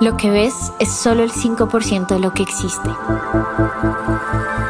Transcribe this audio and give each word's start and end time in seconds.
Lo 0.00 0.16
que 0.16 0.30
ves 0.30 0.72
es 0.78 0.90
solo 0.90 1.22
el 1.22 1.30
5% 1.30 2.06
de 2.06 2.18
lo 2.18 2.32
que 2.32 2.42
existe. 2.42 2.88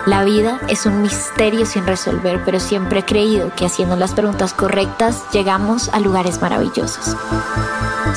La 0.06 0.24
vida 0.24 0.60
es 0.68 0.86
un 0.86 1.02
misterio 1.02 1.66
sin 1.66 1.86
resolver, 1.86 2.42
pero 2.44 2.58
siempre 2.58 3.00
he 3.00 3.04
creído 3.04 3.52
que 3.54 3.66
haciendo 3.66 3.94
las 3.94 4.12
preguntas 4.12 4.52
correctas 4.54 5.22
llegamos 5.32 5.88
a 5.90 6.00
lugares 6.00 6.40
maravillosos. 6.42 7.16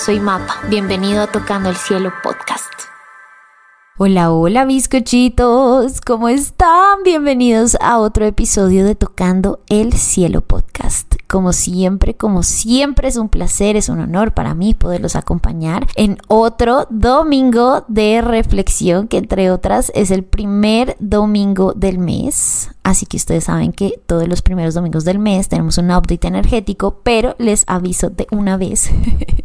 Soy 0.03 0.19
Mapa, 0.19 0.55
bienvenido 0.69 1.21
a 1.21 1.27
Tocando 1.27 1.69
el 1.69 1.75
Cielo 1.75 2.11
Podcast. 2.23 2.63
Hola, 3.99 4.31
hola 4.31 4.65
bizcochitos, 4.65 6.01
¿cómo 6.01 6.29
están? 6.29 7.03
Bienvenidos 7.03 7.77
a 7.79 7.99
otro 7.99 8.25
episodio 8.25 8.85
de 8.85 8.95
Tocando 8.95 9.59
el 9.69 9.93
Cielo 9.93 10.41
Podcast. 10.41 11.12
Como 11.33 11.51
siempre, 11.51 12.13
como 12.13 12.43
siempre 12.43 13.07
es 13.07 13.17
un 13.17 13.27
placer, 13.27 13.75
es 13.75 13.89
un 13.89 13.99
honor 13.99 14.35
para 14.35 14.53
mí 14.53 14.75
poderlos 14.75 15.15
acompañar 15.15 15.87
en 15.95 16.19
otro 16.27 16.85
domingo 16.91 17.85
de 17.87 18.21
reflexión 18.21 19.07
que 19.07 19.17
entre 19.17 19.49
otras 19.49 19.91
es 19.95 20.11
el 20.11 20.23
primer 20.23 20.95
domingo 20.99 21.73
del 21.73 21.97
mes. 21.97 22.69
Así 22.83 23.05
que 23.05 23.17
ustedes 23.17 23.45
saben 23.45 23.71
que 23.71 23.99
todos 24.05 24.27
los 24.27 24.41
primeros 24.41 24.73
domingos 24.73 25.05
del 25.05 25.17
mes 25.17 25.47
tenemos 25.47 25.77
un 25.77 25.89
update 25.89 26.27
energético, 26.27 26.99
pero 27.01 27.33
les 27.39 27.63
aviso 27.65 28.09
de 28.09 28.27
una 28.29 28.57
vez 28.57 28.91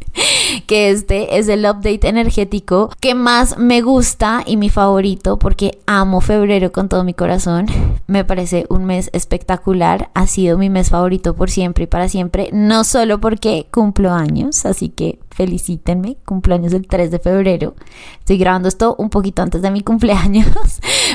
que 0.67 0.91
este 0.91 1.39
es 1.39 1.49
el 1.49 1.61
update 1.61 2.09
energético 2.09 2.91
que 3.01 3.15
más 3.15 3.57
me 3.57 3.81
gusta 3.81 4.43
y 4.45 4.57
mi 4.57 4.71
favorito 4.71 5.39
porque 5.39 5.79
amo 5.87 6.21
febrero 6.21 6.73
con 6.73 6.89
todo 6.89 7.05
mi 7.05 7.15
corazón. 7.15 7.67
Me 8.09 8.25
parece 8.25 8.65
un 8.71 8.87
mes 8.87 9.11
espectacular, 9.13 10.11
ha 10.15 10.27
sido 10.27 10.57
mi 10.57 10.71
mes 10.71 10.89
favorito 10.89 11.37
por 11.37 11.51
siempre 11.51 11.78
y 11.83 11.87
para 11.87 12.09
siempre, 12.09 12.51
no 12.53 12.85
solo 12.85 13.21
porque 13.21 13.69
cumplo 13.71 14.13
años, 14.13 14.65
así 14.67 14.89
que 14.89 15.19
felicítenme, 15.31 16.17
cumpleaños 16.25 16.73
el 16.73 16.87
3 16.87 17.11
de 17.11 17.19
febrero. 17.19 17.75
Estoy 18.19 18.39
grabando 18.39 18.69
esto 18.69 18.97
un 18.99 19.11
poquito 19.11 19.43
antes 19.43 19.63
de 19.63 19.71
mi 19.71 19.81
cumpleaños, 19.85 20.47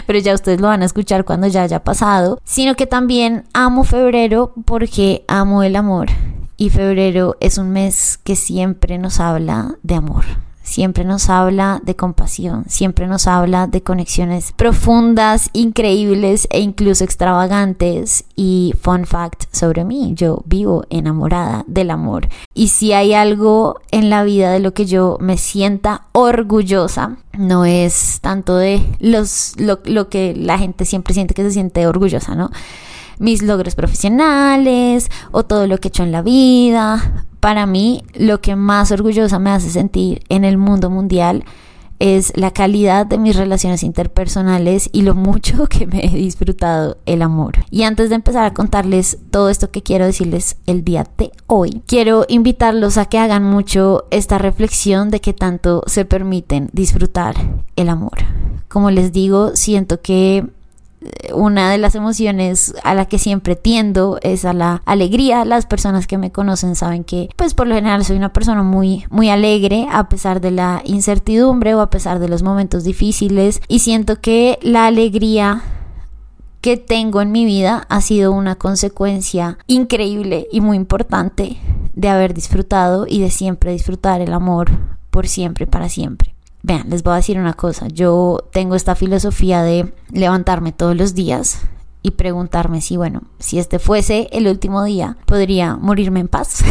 pero 0.08 0.20
ya 0.20 0.33
ustedes 0.33 0.61
lo 0.61 0.67
van 0.67 0.81
a 0.81 0.86
escuchar 0.86 1.25
cuando 1.25 1.47
ya 1.47 1.64
haya 1.64 1.83
pasado, 1.83 2.39
sino 2.44 2.75
que 2.75 2.88
también 2.88 3.45
amo 3.53 3.83
febrero 3.83 4.53
porque 4.66 5.25
amo 5.28 5.64
el 5.64 5.75
amor. 5.75 6.08
Y 6.55 6.70
febrero 6.70 7.36
es 7.39 7.58
un 7.58 7.72
mes 7.72 8.20
que 8.23 8.36
siempre 8.36 8.98
nos 8.98 9.20
habla 9.20 9.75
de 9.81 9.95
amor 9.95 10.23
siempre 10.64 11.03
nos 11.03 11.30
habla 11.30 11.81
de 11.83 11.95
compasión, 11.95 12.66
siempre 12.67 13.06
nos 13.06 13.28
habla 13.28 13.67
de 13.67 13.83
conexiones 13.83 14.53
profundas, 14.53 15.50
increíbles 15.53 16.47
e 16.50 16.61
incluso 16.61 17.03
extravagantes. 17.03 18.25
Y 18.36 18.73
fun 18.81 19.05
fact 19.05 19.44
sobre 19.52 19.83
mí, 19.83 20.14
yo 20.16 20.42
vivo 20.45 20.86
enamorada 20.89 21.64
del 21.67 21.92
amor. 21.92 22.30
Y 22.53 22.70
si 22.70 22.94
hay 22.94 23.14
algo 23.14 23.81
en 23.92 24.09
la 24.09 24.23
vida 24.23 24.52
de 24.52 24.59
lo 24.59 24.73
que 24.73 24.86
yo 24.86 25.17
me 25.20 25.38
sienta 25.38 26.08
orgullosa, 26.14 27.17
no 27.38 27.66
es 27.66 28.20
tanto 28.22 28.58
de 28.58 28.81
los, 29.00 29.53
lo, 29.58 29.80
lo 29.86 30.09
que 30.09 30.33
la 30.36 30.58
gente 30.58 30.86
siempre 30.86 31.14
siente 31.14 31.33
que 31.33 31.44
se 31.44 31.52
siente 31.52 31.86
orgullosa, 31.86 32.36
¿no? 32.36 32.50
Mis 33.19 33.42
logros 33.42 33.75
profesionales 33.75 35.09
o 35.31 35.44
todo 35.44 35.67
lo 35.67 35.78
que 35.78 35.88
he 35.88 35.89
hecho 35.89 36.03
en 36.03 36.11
la 36.11 36.22
vida. 36.22 37.25
Para 37.39 37.66
mí, 37.66 38.03
lo 38.14 38.42
que 38.42 38.55
más 38.55 38.92
orgullosa 38.92 39.39
me 39.39 39.50
hace 39.50 39.70
sentir 39.70 40.23
en 40.30 40.45
el 40.45 40.58
mundo 40.58 40.89
mundial 40.89 41.44
es 42.00 42.33
la 42.36 42.52
calidad 42.52 43.05
de 43.05 43.17
mis 43.17 43.36
relaciones 43.36 43.81
interpersonales 43.81 44.89
y 44.92 45.03
lo 45.03 45.16
mucho 45.23 45.67
que 45.67 45.88
me 45.88 46.05
he 46.05 46.09
disfrutado 46.09 46.97
el 47.05 47.22
amor. 47.22 47.66
Y 47.72 47.83
antes 47.83 48.09
de 48.09 48.16
empezar 48.16 48.45
a 48.45 48.53
contarles 48.53 49.17
todo 49.31 49.50
esto 49.50 49.72
que 49.72 49.83
quiero 49.83 50.05
decirles 50.05 50.58
el 50.66 50.83
día 50.83 51.08
de 51.17 51.31
hoy, 51.48 51.81
quiero 51.88 52.25
invitarlos 52.27 52.98
a 52.98 53.05
que 53.05 53.20
hagan 53.20 53.44
mucho 53.44 54.05
esta 54.11 54.38
reflexión 54.38 55.11
de 55.11 55.22
que 55.22 55.33
tanto 55.33 55.83
se 55.86 56.03
permiten 56.05 56.70
disfrutar 56.73 57.36
el 57.75 57.89
amor. 57.89 58.17
Como 58.67 58.92
les 58.92 59.14
digo, 59.14 59.55
siento 59.55 60.02
que 60.02 60.45
una 61.34 61.72
de 61.72 61.78
las 61.78 61.96
emociones 61.96 62.73
a 62.83 62.94
la 62.94 63.05
que 63.05 63.20
siempre 63.20 63.55
tiendo 63.55 64.20
es 64.22 64.45
a 64.45 64.54
la 64.54 64.82
alegría. 64.86 65.45
Las 65.45 65.66
personas 65.66 66.08
que 66.08 66.17
me 66.17 66.32
conocen 66.32 66.76
saben 66.76 67.04
que, 67.04 67.30
pues 67.36 67.54
por 67.54 67.67
lo 67.67 67.76
general 67.76 68.05
soy 68.05 68.17
una 68.17 68.33
persona 68.33 68.64
muy, 68.64 69.05
muy 69.10 69.30
alegre 69.30 69.88
a 69.92 70.10
pesar 70.10 70.42
de 70.42 70.52
la 70.52 70.82
incertidumbre 70.86 71.76
o 71.76 71.82
a 71.82 71.89
pesar 71.89 72.20
de 72.20 72.30
los 72.30 72.44
momentos 72.44 72.83
difíciles 72.83 73.61
y 73.67 73.80
siento 73.80 74.20
que 74.22 74.60
la 74.61 74.88
alegría 74.88 75.61
que 76.61 76.77
tengo 76.77 77.22
en 77.22 77.32
mi 77.32 77.44
vida 77.44 77.86
ha 77.89 78.00
sido 78.00 78.32
una 78.32 78.56
consecuencia 78.56 79.58
increíble 79.67 80.48
y 80.50 80.61
muy 80.61 80.77
importante 80.77 81.58
de 81.94 82.08
haber 82.08 82.33
disfrutado 82.33 83.06
y 83.08 83.20
de 83.20 83.32
siempre 83.32 83.73
disfrutar 83.73 84.22
el 84.22 84.33
amor 84.33 84.72
por 85.10 85.27
siempre, 85.27 85.67
para 85.67 85.89
siempre. 85.89 86.33
Vean, 86.66 86.90
les 86.90 87.04
voy 87.04 87.14
a 87.14 87.18
decir 87.18 87.38
una 87.38 87.54
cosa, 87.54 87.90
yo 87.90 88.48
tengo 88.54 88.76
esta 88.76 88.96
filosofía 88.96 89.64
de 89.64 89.94
levantarme 90.12 90.72
todos 90.72 90.96
los 90.96 91.14
días 91.14 91.60
y 92.02 92.12
preguntarme 92.12 92.80
si, 92.80 92.96
bueno, 92.96 93.24
si 93.38 93.60
este 93.60 93.80
fuese 93.80 94.30
el 94.32 94.48
último 94.48 94.82
día, 94.86 95.18
podría 95.26 95.76
morirme 95.76 96.22
en 96.22 96.30
paz. 96.30 96.64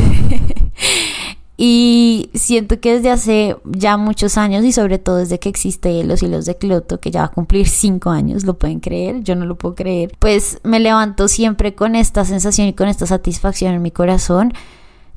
y 1.59 2.31
siento 2.33 2.81
que 2.81 2.95
desde 2.95 3.11
hace 3.11 3.57
ya 3.67 3.99
muchos 3.99 4.39
años 4.39 4.65
y 4.65 4.73
sobre 4.73 4.99
todo 4.99 5.19
desde 5.19 5.39
que 5.39 5.51
existe 5.51 6.03
los 6.05 6.23
hilos 6.23 6.47
de 6.47 6.57
Cloto, 6.57 6.99
que 6.99 7.11
ya 7.11 7.21
va 7.21 7.27
a 7.27 7.33
cumplir 7.33 7.69
cinco 7.69 8.09
años, 8.09 8.45
lo 8.45 8.59
pueden 8.59 8.81
creer, 8.81 9.23
yo 9.23 9.37
no 9.37 9.45
lo 9.45 9.57
puedo 9.57 9.75
creer, 9.75 10.17
pues 10.19 10.59
me 10.63 10.81
levanto 10.81 11.29
siempre 11.29 11.75
con 11.75 11.97
esta 11.97 12.25
sensación 12.25 12.67
y 12.67 12.73
con 12.73 12.89
esta 12.89 13.07
satisfacción 13.07 13.75
en 13.75 13.83
mi 13.83 13.91
corazón 13.91 14.55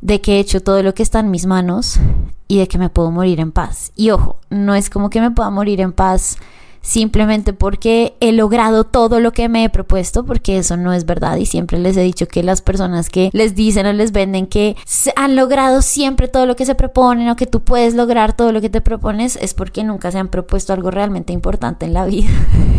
de 0.01 0.21
que 0.21 0.37
he 0.37 0.39
hecho 0.39 0.61
todo 0.61 0.83
lo 0.83 0.93
que 0.93 1.03
está 1.03 1.19
en 1.19 1.31
mis 1.31 1.45
manos 1.45 1.99
y 2.47 2.59
de 2.59 2.67
que 2.67 2.77
me 2.77 2.89
puedo 2.89 3.11
morir 3.11 3.39
en 3.39 3.51
paz. 3.51 3.91
Y 3.95 4.11
ojo, 4.11 4.37
no 4.49 4.75
es 4.75 4.89
como 4.89 5.09
que 5.09 5.21
me 5.21 5.31
pueda 5.31 5.49
morir 5.49 5.81
en 5.81 5.93
paz 5.93 6.37
simplemente 6.85 7.51
porque 7.51 8.15
he 8.19 8.31
logrado 8.31 8.83
todo 8.83 9.19
lo 9.19 9.33
que 9.33 9.49
me 9.49 9.63
he 9.63 9.69
propuesto, 9.69 10.23
porque 10.23 10.59
eso 10.59 10.77
no 10.77 10.93
es 10.93 11.07
verdad 11.07 11.37
y 11.37 11.47
siempre 11.47 11.79
les 11.79 11.97
he 11.97 12.01
dicho 12.01 12.27
que 12.27 12.43
las 12.43 12.61
personas 12.61 13.09
que 13.09 13.31
les 13.33 13.55
dicen 13.55 13.87
o 13.87 13.93
les 13.93 14.11
venden 14.11 14.45
que 14.45 14.75
han 15.15 15.35
logrado 15.35 15.81
siempre 15.81 16.27
todo 16.27 16.45
lo 16.45 16.55
que 16.55 16.65
se 16.65 16.75
proponen 16.75 17.27
o 17.29 17.35
que 17.35 17.47
tú 17.47 17.61
puedes 17.61 17.95
lograr 17.95 18.33
todo 18.33 18.51
lo 18.51 18.61
que 18.61 18.69
te 18.69 18.81
propones 18.81 19.35
es 19.41 19.55
porque 19.55 19.83
nunca 19.83 20.11
se 20.11 20.19
han 20.19 20.27
propuesto 20.27 20.73
algo 20.73 20.91
realmente 20.91 21.33
importante 21.33 21.87
en 21.87 21.93
la 21.93 22.05
vida. 22.05 22.29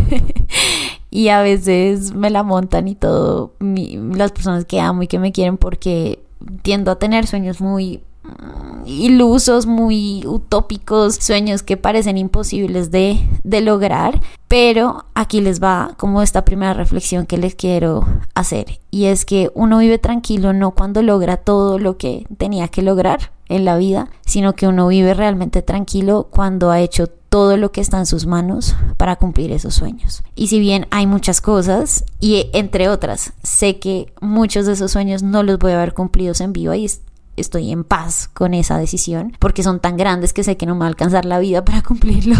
y 1.11 1.27
a 1.27 1.41
veces 1.41 2.13
me 2.13 2.29
la 2.29 2.43
montan 2.43 2.87
y 2.87 2.95
todo 2.95 3.55
las 3.59 4.31
personas 4.31 4.63
que 4.63 4.79
amo 4.79 5.03
y 5.03 5.07
que 5.07 5.19
me 5.19 5.33
quieren 5.33 5.57
porque 5.57 6.23
tiendo 6.61 6.91
a 6.91 6.99
tener 6.99 7.27
sueños 7.27 7.61
muy 7.61 8.01
mm, 8.23 8.85
ilusos, 8.85 9.65
muy 9.65 10.23
utópicos, 10.25 11.15
sueños 11.15 11.63
que 11.63 11.77
parecen 11.77 12.17
imposibles 12.17 12.91
de, 12.91 13.19
de, 13.43 13.61
lograr, 13.61 14.21
pero 14.47 15.05
aquí 15.13 15.41
les 15.41 15.61
va 15.61 15.93
como 15.97 16.21
esta 16.21 16.45
primera 16.45 16.73
reflexión 16.73 17.25
que 17.25 17.37
les 17.37 17.55
quiero 17.55 18.05
hacer 18.33 18.79
y 18.91 19.05
es 19.05 19.25
que 19.25 19.51
uno 19.53 19.79
vive 19.79 19.97
tranquilo 19.97 20.53
no 20.53 20.71
cuando 20.71 21.01
logra 21.01 21.37
todo 21.37 21.79
lo 21.79 21.97
que 21.97 22.25
tenía 22.37 22.67
que 22.67 22.81
lograr 22.81 23.31
en 23.49 23.65
la 23.65 23.77
vida, 23.77 24.09
sino 24.25 24.55
que 24.55 24.67
uno 24.67 24.87
vive 24.87 25.13
realmente 25.13 25.61
tranquilo 25.61 26.27
cuando 26.29 26.71
ha 26.71 26.79
hecho 26.79 27.07
todo 27.37 27.55
lo 27.55 27.71
que 27.71 27.81
está 27.81 27.99
en 27.99 28.07
sus 28.07 28.25
manos 28.25 28.75
para 28.97 29.17
cumplir 29.17 29.51
esos 29.51 29.75
sueños. 29.75 30.23
Y 30.33 30.47
si 30.47 30.59
bien 30.59 30.87
hay 30.89 31.05
muchas 31.05 31.39
cosas, 31.39 32.03
y 32.19 32.49
entre 32.51 32.89
otras, 32.89 33.33
sé 33.43 33.77
que 33.77 34.11
muchos 34.21 34.65
de 34.65 34.73
esos 34.73 34.91
sueños 34.91 35.21
no 35.21 35.43
los 35.43 35.59
voy 35.59 35.73
a 35.73 35.77
ver 35.77 35.93
cumplidos 35.93 36.41
en 36.41 36.51
vivo 36.51 36.73
y 36.73 36.89
estoy 37.35 37.69
en 37.71 37.83
paz 37.83 38.27
con 38.33 38.55
esa 38.55 38.79
decisión, 38.79 39.33
porque 39.37 39.61
son 39.61 39.79
tan 39.81 39.97
grandes 39.97 40.33
que 40.33 40.43
sé 40.43 40.57
que 40.57 40.65
no 40.65 40.73
me 40.73 40.79
va 40.79 40.85
a 40.85 40.89
alcanzar 40.89 41.25
la 41.25 41.37
vida 41.37 41.63
para 41.63 41.83
cumplirlos. 41.87 42.39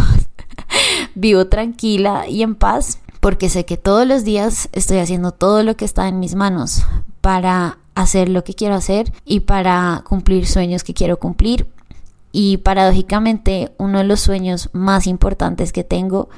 Vivo 1.14 1.46
tranquila 1.46 2.28
y 2.28 2.42
en 2.42 2.56
paz 2.56 2.98
porque 3.20 3.50
sé 3.50 3.66
que 3.66 3.78
todos 3.78 4.08
los 4.08 4.24
días 4.24 4.68
estoy 4.72 4.98
haciendo 4.98 5.32
todo 5.32 5.62
lo 5.62 5.78
que 5.78 5.86
está 5.86 6.08
en 6.08 6.20
mis 6.20 6.34
manos 6.34 6.88
para 7.22 7.78
hacer 7.94 8.30
lo 8.30 8.44
que 8.44 8.56
quiero 8.56 8.74
hacer 8.74 9.14
y 9.26 9.42
para 9.42 10.04
cumplir 10.08 10.48
sueños 10.48 10.84
que 10.84 10.96
quiero 10.96 11.20
cumplir 11.20 11.68
y 12.32 12.58
paradójicamente 12.58 13.72
uno 13.78 14.00
de 14.00 14.04
los 14.04 14.20
sueños 14.20 14.70
más 14.74 15.08
importantes 15.08 15.72
que 15.72 15.84
tengo 15.84 16.30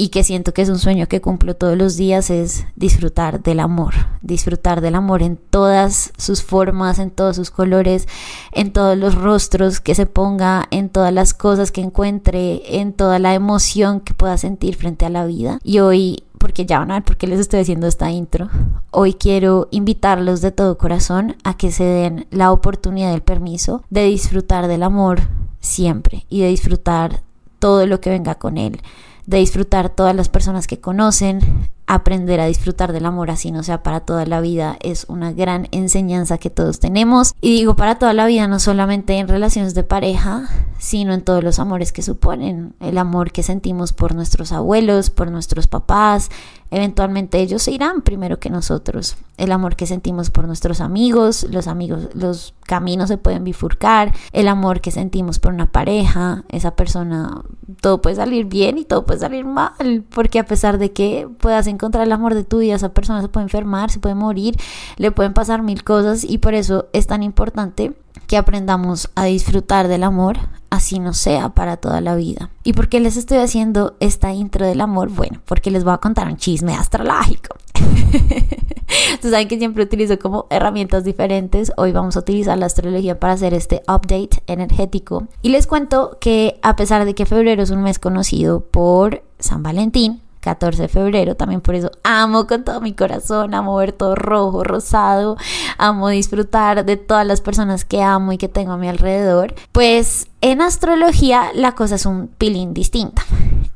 y 0.00 0.08
que 0.08 0.24
siento 0.24 0.54
que 0.54 0.62
es 0.62 0.70
un 0.70 0.78
sueño 0.78 1.08
que 1.08 1.20
cumplo 1.20 1.56
todos 1.56 1.76
los 1.76 1.98
días 1.98 2.30
es 2.30 2.64
disfrutar 2.74 3.42
del 3.42 3.60
amor, 3.60 3.92
disfrutar 4.22 4.80
del 4.80 4.94
amor 4.94 5.22
en 5.22 5.36
todas 5.36 6.14
sus 6.16 6.42
formas, 6.42 6.98
en 6.98 7.10
todos 7.10 7.36
sus 7.36 7.50
colores, 7.50 8.08
en 8.52 8.72
todos 8.72 8.96
los 8.96 9.14
rostros 9.14 9.78
que 9.78 9.94
se 9.94 10.06
ponga, 10.06 10.68
en 10.70 10.88
todas 10.88 11.12
las 11.12 11.34
cosas 11.34 11.70
que 11.70 11.82
encuentre, 11.82 12.62
en 12.80 12.94
toda 12.94 13.18
la 13.18 13.34
emoción 13.34 14.00
que 14.00 14.14
pueda 14.14 14.38
sentir 14.38 14.76
frente 14.76 15.04
a 15.04 15.10
la 15.10 15.26
vida. 15.26 15.58
Y 15.64 15.80
hoy 15.80 16.24
porque 16.40 16.64
ya 16.64 16.78
van 16.78 16.90
a 16.90 16.94
ver 16.94 17.02
por 17.02 17.18
qué 17.18 17.26
les 17.26 17.38
estoy 17.38 17.60
haciendo 17.60 17.86
esta 17.86 18.10
intro. 18.10 18.48
Hoy 18.90 19.12
quiero 19.12 19.68
invitarlos 19.70 20.40
de 20.40 20.50
todo 20.50 20.78
corazón 20.78 21.36
a 21.44 21.58
que 21.58 21.70
se 21.70 21.84
den 21.84 22.26
la 22.30 22.50
oportunidad 22.50 23.10
del 23.12 23.20
permiso 23.20 23.84
de 23.90 24.04
disfrutar 24.04 24.66
del 24.66 24.82
amor 24.82 25.20
siempre 25.60 26.24
y 26.30 26.40
de 26.40 26.48
disfrutar 26.48 27.22
todo 27.58 27.86
lo 27.86 28.00
que 28.00 28.08
venga 28.08 28.36
con 28.36 28.56
él, 28.56 28.80
de 29.26 29.36
disfrutar 29.36 29.90
todas 29.90 30.16
las 30.16 30.30
personas 30.30 30.66
que 30.66 30.80
conocen, 30.80 31.68
aprender 31.94 32.38
a 32.40 32.46
disfrutar 32.46 32.92
del 32.92 33.04
amor 33.04 33.30
así 33.30 33.50
no 33.50 33.62
sea 33.64 33.82
para 33.82 34.00
toda 34.00 34.24
la 34.24 34.40
vida 34.40 34.76
es 34.80 35.06
una 35.08 35.32
gran 35.32 35.66
enseñanza 35.72 36.38
que 36.38 36.48
todos 36.48 36.78
tenemos. 36.78 37.34
Y 37.40 37.52
digo 37.52 37.74
para 37.74 37.98
toda 37.98 38.14
la 38.14 38.26
vida 38.26 38.46
no 38.46 38.60
solamente 38.60 39.18
en 39.18 39.26
relaciones 39.28 39.74
de 39.74 39.82
pareja 39.82 40.48
sino 40.78 41.12
en 41.12 41.22
todos 41.22 41.44
los 41.44 41.58
amores 41.58 41.92
que 41.92 42.02
suponen, 42.02 42.74
el 42.80 42.96
amor 42.96 43.32
que 43.32 43.42
sentimos 43.42 43.92
por 43.92 44.14
nuestros 44.14 44.50
abuelos, 44.50 45.10
por 45.10 45.30
nuestros 45.30 45.66
papás, 45.66 46.30
eventualmente 46.70 47.40
ellos 47.40 47.62
se 47.62 47.72
irán 47.72 48.02
primero 48.02 48.38
que 48.38 48.50
nosotros, 48.50 49.16
el 49.36 49.52
amor 49.52 49.76
que 49.76 49.86
sentimos 49.86 50.30
por 50.30 50.46
nuestros 50.46 50.80
amigos, 50.80 51.46
los 51.50 51.66
amigos, 51.66 52.08
los 52.14 52.54
caminos 52.66 53.08
se 53.08 53.18
pueden 53.18 53.44
bifurcar, 53.44 54.14
el 54.32 54.48
amor 54.48 54.80
que 54.80 54.90
sentimos 54.90 55.38
por 55.38 55.52
una 55.52 55.70
pareja, 55.72 56.44
esa 56.48 56.76
persona, 56.76 57.42
todo 57.80 58.00
puede 58.00 58.16
salir 58.16 58.46
bien 58.46 58.78
y 58.78 58.84
todo 58.84 59.04
puede 59.04 59.20
salir 59.20 59.44
mal, 59.44 60.04
porque 60.10 60.38
a 60.38 60.46
pesar 60.46 60.78
de 60.78 60.92
que 60.92 61.28
puedas 61.38 61.66
encontrar 61.66 62.06
el 62.06 62.12
amor 62.12 62.34
de 62.34 62.44
tu 62.44 62.58
vida, 62.58 62.76
esa 62.76 62.90
persona 62.90 63.20
se 63.22 63.28
puede 63.28 63.44
enfermar, 63.44 63.90
se 63.90 63.98
puede 63.98 64.14
morir, 64.14 64.56
le 64.96 65.10
pueden 65.10 65.34
pasar 65.34 65.62
mil 65.62 65.82
cosas 65.84 66.24
y 66.24 66.38
por 66.38 66.54
eso 66.54 66.88
es 66.92 67.06
tan 67.06 67.22
importante 67.22 67.92
que 68.26 68.36
aprendamos 68.36 69.10
a 69.16 69.24
disfrutar 69.24 69.88
del 69.88 70.04
amor, 70.04 70.38
así 70.80 70.98
no 70.98 71.12
sea 71.12 71.50
para 71.50 71.76
toda 71.76 72.00
la 72.00 72.16
vida. 72.16 72.50
¿Y 72.64 72.72
por 72.72 72.88
qué 72.88 73.00
les 73.00 73.18
estoy 73.18 73.38
haciendo 73.38 73.96
esta 74.00 74.32
intro 74.32 74.66
del 74.66 74.80
amor? 74.80 75.10
Bueno, 75.10 75.40
porque 75.44 75.70
les 75.70 75.84
voy 75.84 75.92
a 75.92 75.98
contar 75.98 76.26
un 76.26 76.38
chisme 76.38 76.74
astrológico. 76.74 77.54
Ustedes 79.14 79.30
saben 79.30 79.46
que 79.46 79.58
siempre 79.58 79.84
utilizo 79.84 80.18
como 80.18 80.46
herramientas 80.48 81.04
diferentes. 81.04 81.70
Hoy 81.76 81.92
vamos 81.92 82.16
a 82.16 82.20
utilizar 82.20 82.56
la 82.56 82.64
astrología 82.64 83.20
para 83.20 83.34
hacer 83.34 83.52
este 83.52 83.82
update 83.88 84.42
energético. 84.46 85.28
Y 85.42 85.50
les 85.50 85.66
cuento 85.66 86.16
que 86.18 86.58
a 86.62 86.76
pesar 86.76 87.04
de 87.04 87.14
que 87.14 87.26
febrero 87.26 87.62
es 87.62 87.70
un 87.70 87.82
mes 87.82 87.98
conocido 87.98 88.60
por 88.60 89.22
San 89.38 89.62
Valentín, 89.62 90.22
14 90.40 90.82
de 90.82 90.88
febrero, 90.88 91.36
también 91.36 91.60
por 91.60 91.74
eso 91.74 91.90
amo 92.02 92.46
con 92.46 92.64
todo 92.64 92.80
mi 92.80 92.94
corazón, 92.94 93.54
amo 93.54 93.76
ver 93.76 93.92
todo 93.92 94.14
rojo, 94.14 94.64
rosado, 94.64 95.36
amo 95.78 96.08
disfrutar 96.08 96.84
de 96.84 96.96
todas 96.96 97.26
las 97.26 97.40
personas 97.40 97.84
que 97.84 98.02
amo 98.02 98.32
y 98.32 98.38
que 98.38 98.48
tengo 98.48 98.72
a 98.72 98.78
mi 98.78 98.88
alrededor, 98.88 99.54
pues 99.72 100.28
en 100.40 100.62
astrología 100.62 101.50
la 101.54 101.74
cosa 101.74 101.96
es 101.96 102.06
un 102.06 102.28
pilín 102.28 102.74
distinta. 102.74 103.22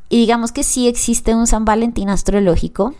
Y 0.08 0.18
digamos 0.18 0.52
que 0.52 0.62
sí 0.62 0.86
existe 0.86 1.34
un 1.34 1.46
San 1.46 1.64
Valentín 1.64 2.08
astrológico, 2.08 2.94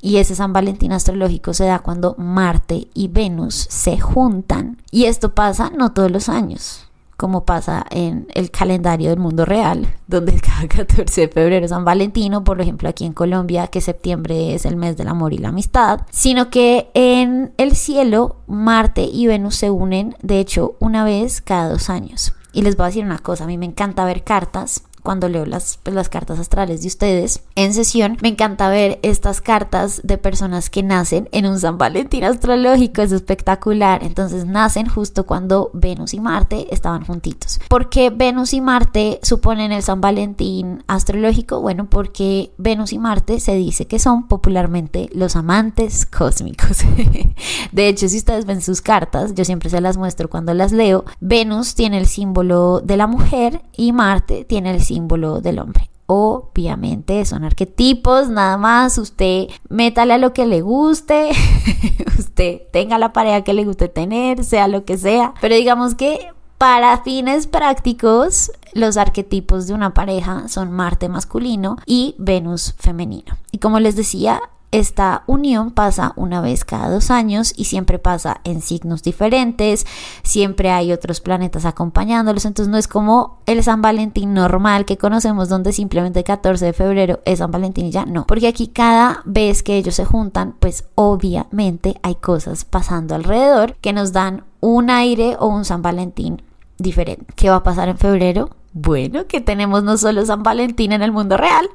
y 0.00 0.16
ese 0.16 0.34
San 0.34 0.52
Valentín 0.52 0.92
astrológico 0.92 1.54
se 1.54 1.64
da 1.64 1.78
cuando 1.78 2.16
Marte 2.18 2.88
y 2.92 3.06
Venus 3.06 3.54
se 3.54 4.00
juntan. 4.00 4.78
Y 4.90 5.04
esto 5.04 5.32
pasa 5.32 5.70
no 5.70 5.92
todos 5.92 6.10
los 6.10 6.28
años 6.28 6.86
como 7.22 7.44
pasa 7.44 7.86
en 7.90 8.26
el 8.34 8.50
calendario 8.50 9.10
del 9.10 9.20
mundo 9.20 9.44
real, 9.44 9.86
donde 10.08 10.40
cada 10.40 10.66
14 10.66 11.20
de 11.20 11.28
febrero 11.28 11.64
es 11.64 11.70
San 11.70 11.84
Valentino, 11.84 12.42
por 12.42 12.60
ejemplo 12.60 12.88
aquí 12.88 13.04
en 13.04 13.12
Colombia, 13.12 13.68
que 13.68 13.80
septiembre 13.80 14.54
es 14.54 14.66
el 14.66 14.74
mes 14.74 14.96
del 14.96 15.06
amor 15.06 15.32
y 15.32 15.38
la 15.38 15.50
amistad, 15.50 16.00
sino 16.10 16.50
que 16.50 16.90
en 16.94 17.52
el 17.58 17.76
cielo 17.76 18.38
Marte 18.48 19.04
y 19.04 19.28
Venus 19.28 19.54
se 19.54 19.70
unen, 19.70 20.16
de 20.20 20.40
hecho, 20.40 20.74
una 20.80 21.04
vez 21.04 21.40
cada 21.40 21.68
dos 21.68 21.90
años. 21.90 22.32
Y 22.52 22.62
les 22.62 22.76
voy 22.76 22.84
a 22.84 22.86
decir 22.88 23.04
una 23.04 23.20
cosa, 23.20 23.44
a 23.44 23.46
mí 23.46 23.56
me 23.56 23.66
encanta 23.66 24.04
ver 24.04 24.24
cartas 24.24 24.82
cuando 25.02 25.28
leo 25.28 25.44
las, 25.44 25.78
pues, 25.82 25.94
las 25.94 26.08
cartas 26.08 26.38
astrales 26.38 26.82
de 26.82 26.88
ustedes 26.88 27.42
en 27.54 27.74
sesión, 27.74 28.16
me 28.22 28.28
encanta 28.28 28.68
ver 28.68 28.98
estas 29.02 29.40
cartas 29.40 30.00
de 30.04 30.18
personas 30.18 30.70
que 30.70 30.82
nacen 30.82 31.28
en 31.32 31.46
un 31.46 31.58
San 31.58 31.78
Valentín 31.78 32.24
astrológico, 32.24 33.02
es 33.02 33.12
espectacular. 33.12 34.04
Entonces 34.04 34.46
nacen 34.46 34.88
justo 34.88 35.26
cuando 35.26 35.70
Venus 35.72 36.14
y 36.14 36.20
Marte 36.20 36.72
estaban 36.72 37.04
juntitos. 37.04 37.60
¿Por 37.68 37.90
qué 37.90 38.10
Venus 38.10 38.54
y 38.54 38.60
Marte 38.60 39.18
suponen 39.22 39.72
el 39.72 39.82
San 39.82 40.00
Valentín 40.00 40.84
astrológico? 40.86 41.60
Bueno, 41.60 41.88
porque 41.90 42.52
Venus 42.56 42.92
y 42.92 42.98
Marte 42.98 43.40
se 43.40 43.56
dice 43.56 43.86
que 43.86 43.98
son 43.98 44.28
popularmente 44.28 45.10
los 45.12 45.36
amantes 45.36 46.06
cósmicos. 46.06 46.78
de 47.72 47.88
hecho, 47.88 48.08
si 48.08 48.18
ustedes 48.18 48.46
ven 48.46 48.62
sus 48.62 48.80
cartas, 48.80 49.34
yo 49.34 49.44
siempre 49.44 49.68
se 49.68 49.80
las 49.80 49.96
muestro 49.96 50.30
cuando 50.30 50.54
las 50.54 50.72
leo, 50.72 51.04
Venus 51.20 51.74
tiene 51.74 51.98
el 51.98 52.06
símbolo 52.06 52.80
de 52.80 52.96
la 52.96 53.06
mujer 53.06 53.62
y 53.76 53.92
Marte 53.92 54.44
tiene 54.44 54.70
el 54.70 54.82
símbolo 54.82 54.91
símbolo 54.92 55.40
del 55.40 55.58
hombre. 55.58 55.88
Obviamente 56.06 57.24
son 57.24 57.44
arquetipos, 57.44 58.28
nada 58.28 58.58
más 58.58 58.98
usted 58.98 59.46
métale 59.70 60.12
a 60.12 60.18
lo 60.18 60.34
que 60.34 60.44
le 60.44 60.60
guste, 60.60 61.30
usted 62.18 62.62
tenga 62.70 62.98
la 62.98 63.14
pareja 63.14 63.42
que 63.42 63.54
le 63.54 63.64
guste 63.64 63.88
tener, 63.88 64.44
sea 64.44 64.68
lo 64.68 64.84
que 64.84 64.98
sea, 64.98 65.32
pero 65.40 65.54
digamos 65.54 65.94
que 65.94 66.28
para 66.58 67.02
fines 67.02 67.46
prácticos, 67.46 68.52
los 68.74 68.96
arquetipos 68.98 69.66
de 69.66 69.74
una 69.74 69.94
pareja 69.94 70.48
son 70.48 70.70
Marte 70.70 71.08
masculino 71.08 71.76
y 71.86 72.14
Venus 72.18 72.74
femenino. 72.78 73.36
Y 73.50 73.58
como 73.58 73.80
les 73.80 73.96
decía, 73.96 74.40
esta 74.72 75.22
unión 75.26 75.70
pasa 75.70 76.14
una 76.16 76.40
vez 76.40 76.64
cada 76.64 76.90
dos 76.90 77.10
años 77.10 77.52
y 77.56 77.64
siempre 77.64 77.98
pasa 77.98 78.40
en 78.44 78.62
signos 78.62 79.02
diferentes, 79.02 79.86
siempre 80.22 80.70
hay 80.70 80.92
otros 80.92 81.20
planetas 81.20 81.66
acompañándolos, 81.66 82.46
entonces 82.46 82.70
no 82.72 82.78
es 82.78 82.88
como 82.88 83.38
el 83.46 83.62
San 83.62 83.82
Valentín 83.82 84.34
normal 84.34 84.84
que 84.86 84.98
conocemos 84.98 85.48
donde 85.48 85.72
simplemente 85.72 86.24
14 86.24 86.64
de 86.64 86.72
febrero 86.72 87.20
es 87.26 87.38
San 87.38 87.50
Valentín 87.50 87.86
y 87.86 87.90
ya 87.90 88.06
no, 88.06 88.26
porque 88.26 88.48
aquí 88.48 88.68
cada 88.68 89.22
vez 89.26 89.62
que 89.62 89.76
ellos 89.76 89.94
se 89.94 90.06
juntan, 90.06 90.56
pues 90.58 90.84
obviamente 90.94 92.00
hay 92.02 92.14
cosas 92.14 92.64
pasando 92.64 93.14
alrededor 93.14 93.76
que 93.82 93.92
nos 93.92 94.12
dan 94.12 94.44
un 94.60 94.90
aire 94.90 95.36
o 95.38 95.48
un 95.48 95.64
San 95.64 95.82
Valentín 95.82 96.42
diferente. 96.82 97.32
¿Qué 97.34 97.48
va 97.48 97.56
a 97.56 97.62
pasar 97.62 97.88
en 97.88 97.98
febrero? 97.98 98.50
Bueno, 98.72 99.26
que 99.26 99.40
tenemos 99.40 99.82
no 99.84 99.96
solo 99.98 100.24
San 100.24 100.42
Valentín 100.42 100.92
en 100.92 101.02
el 101.02 101.12
mundo 101.12 101.36
real, 101.36 101.68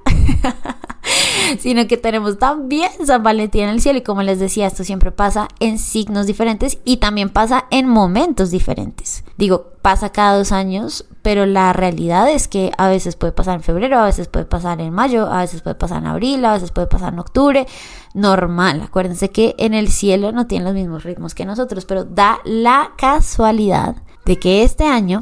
sino 1.59 1.87
que 1.87 1.97
tenemos 1.97 2.39
también 2.39 2.89
San 3.05 3.21
Valentín 3.21 3.63
en 3.63 3.69
el 3.69 3.81
cielo 3.81 3.99
y 3.99 4.03
como 4.03 4.23
les 4.23 4.39
decía, 4.39 4.67
esto 4.67 4.83
siempre 4.83 5.11
pasa 5.11 5.47
en 5.59 5.77
signos 5.77 6.25
diferentes 6.25 6.79
y 6.85 6.97
también 6.97 7.29
pasa 7.29 7.65
en 7.69 7.87
momentos 7.87 8.49
diferentes. 8.49 9.23
Digo, 9.37 9.73
pasa 9.81 10.11
cada 10.11 10.37
dos 10.37 10.51
años, 10.51 11.05
pero 11.27 11.45
la 11.45 11.73
realidad 11.73 12.31
es 12.31 12.47
que 12.47 12.71
a 12.77 12.87
veces 12.87 13.17
puede 13.17 13.33
pasar 13.33 13.55
en 13.55 13.61
febrero, 13.61 13.99
a 13.99 14.05
veces 14.05 14.29
puede 14.29 14.45
pasar 14.45 14.79
en 14.79 14.93
mayo, 14.93 15.29
a 15.29 15.41
veces 15.41 15.61
puede 15.61 15.75
pasar 15.75 15.97
en 15.97 16.07
abril, 16.07 16.45
a 16.45 16.53
veces 16.53 16.71
puede 16.71 16.87
pasar 16.87 17.11
en 17.11 17.19
octubre, 17.19 17.67
normal. 18.13 18.81
Acuérdense 18.81 19.29
que 19.29 19.53
en 19.57 19.73
el 19.73 19.89
cielo 19.89 20.31
no 20.31 20.47
tienen 20.47 20.63
los 20.63 20.73
mismos 20.73 21.03
ritmos 21.03 21.35
que 21.35 21.43
nosotros, 21.43 21.83
pero 21.83 22.05
da 22.05 22.39
la 22.45 22.93
casualidad 22.97 23.97
de 24.23 24.39
que 24.39 24.63
este 24.63 24.85
año 24.85 25.21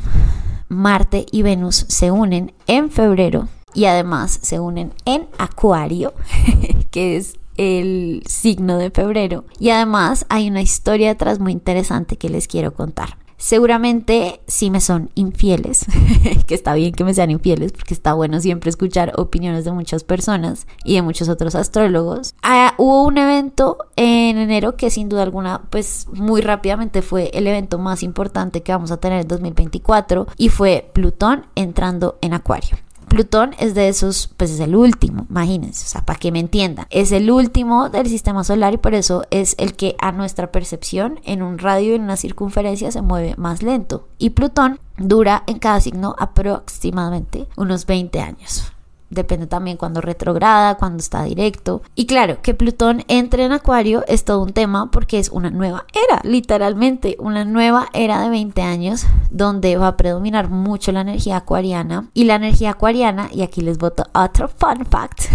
Marte 0.69 1.25
y 1.31 1.42
Venus 1.42 1.88
se 1.90 2.12
unen 2.12 2.54
en 2.68 2.92
febrero 2.92 3.48
y 3.74 3.86
además 3.86 4.38
se 4.44 4.60
unen 4.60 4.94
en 5.06 5.28
Acuario, 5.40 6.13
que 6.92 7.18
es 7.18 7.40
el 7.58 8.22
signo 8.28 8.78
de 8.78 8.92
febrero. 8.92 9.46
Y 9.58 9.72
además 9.72 10.28
hay 10.30 10.51
una 10.51 10.62
historia 10.62 11.08
detrás 11.08 11.40
muy 11.40 11.51
interesante 11.51 12.16
que 12.16 12.30
les 12.30 12.48
quiero 12.48 12.75
contar. 12.75 13.25
Seguramente 13.46 14.42
si 14.48 14.72
me 14.72 14.82
son 14.82 15.12
infieles, 15.14 15.86
que 16.48 16.56
está 16.56 16.74
bien 16.74 16.94
que 16.94 17.04
me 17.04 17.14
sean 17.14 17.30
infieles 17.30 17.74
porque 17.74 17.94
está 17.94 18.16
bueno 18.16 18.40
siempre 18.40 18.72
escuchar 18.72 19.14
opiniones 19.18 19.66
de 19.66 19.72
muchas 19.72 20.04
personas 20.04 20.66
y 20.84 20.96
de 20.96 21.04
muchos 21.04 21.30
otros 21.30 21.54
astrólogos. 21.54 22.34
Ah, 22.42 22.74
hubo 22.80 23.04
un 23.04 23.20
evento 23.20 23.78
en 23.98 24.40
enero 24.40 24.78
que 24.78 24.90
sin 24.90 25.10
duda 25.10 25.22
alguna 25.22 25.62
pues 25.70 26.08
muy 26.12 26.42
rápidamente 26.42 27.04
fue 27.04 27.30
el 27.36 27.46
evento 27.46 27.78
más 27.78 28.02
importante 28.02 28.64
que 28.64 28.72
vamos 28.72 28.90
a 28.90 28.98
tener 28.98 29.22
en 29.22 29.28
2024 29.28 30.25
y 30.38 30.50
fue 30.50 30.90
Plutón 30.92 31.46
entrando 31.54 32.18
en 32.22 32.34
Acuario. 32.34 32.78
Plutón 33.15 33.55
es 33.60 33.75
de 33.75 33.88
esos, 33.88 34.27
pues 34.36 34.51
es 34.51 34.60
el 34.60 34.75
último, 34.75 35.25
imagínense, 35.29 35.86
o 35.86 35.88
sea, 35.88 36.03
para 36.03 36.19
que 36.19 36.34
me 36.34 36.41
entiendan, 36.41 36.86
es 36.89 37.13
el 37.13 37.31
último 37.31 37.88
del 37.88 38.10
sistema 38.10 38.43
solar 38.43 38.74
y 38.74 38.77
por 38.77 38.93
eso 38.93 39.24
es 39.31 39.55
el 39.57 39.74
que 39.75 39.95
a 40.00 40.12
nuestra 40.12 40.51
percepción 40.51 41.22
en 41.24 41.41
un 41.41 41.57
radio, 41.57 41.95
en 41.95 42.01
una 42.01 42.17
circunferencia, 42.17 42.91
se 42.91 43.01
mueve 43.01 43.34
más 43.38 43.63
lento. 43.63 44.10
Y 44.17 44.31
Plutón 44.31 44.81
dura 44.98 45.43
en 45.48 45.60
cada 45.60 45.79
signo 45.79 46.13
aproximadamente 46.19 47.48
unos 47.55 47.86
20 47.86 48.19
años 48.19 48.75
depende 49.10 49.48
también 49.48 49.78
cuando 49.78 50.02
retrograda, 50.02 50.76
cuando 50.76 51.00
está 51.00 51.24
directo. 51.24 51.82
Y 51.96 52.06
claro, 52.06 52.42
que 52.42 52.54
Plutón 52.54 53.04
entre 53.08 53.46
en 53.46 53.52
Acuario 53.52 54.04
es 54.08 54.26
todo 54.26 54.42
un 54.42 54.54
tema 54.54 54.92
porque 54.92 55.20
es 55.20 55.30
una 55.30 55.50
nueva 55.50 55.86
era, 55.94 56.22
literalmente, 56.24 57.16
una 57.20 57.46
nueva 57.46 57.88
era 57.94 58.22
de 58.22 58.30
20 58.30 58.62
años 58.62 59.06
donde 59.30 59.78
va 59.78 59.90
a 59.90 59.98
predominar 59.98 60.50
mucho 60.50 60.92
la 60.92 61.02
energía 61.02 61.38
acuariana. 61.38 62.10
Y 62.14 62.26
la 62.26 62.36
energía 62.36 62.72
acuariana, 62.72 63.30
y 63.32 63.42
aquí 63.42 63.62
les 63.62 63.78
voto 63.78 64.06
otro 64.14 64.48
fun 64.48 64.86
fact. 64.86 65.26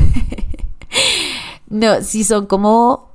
no, 1.68 2.02
si 2.02 2.24
son 2.24 2.46
como 2.46 3.09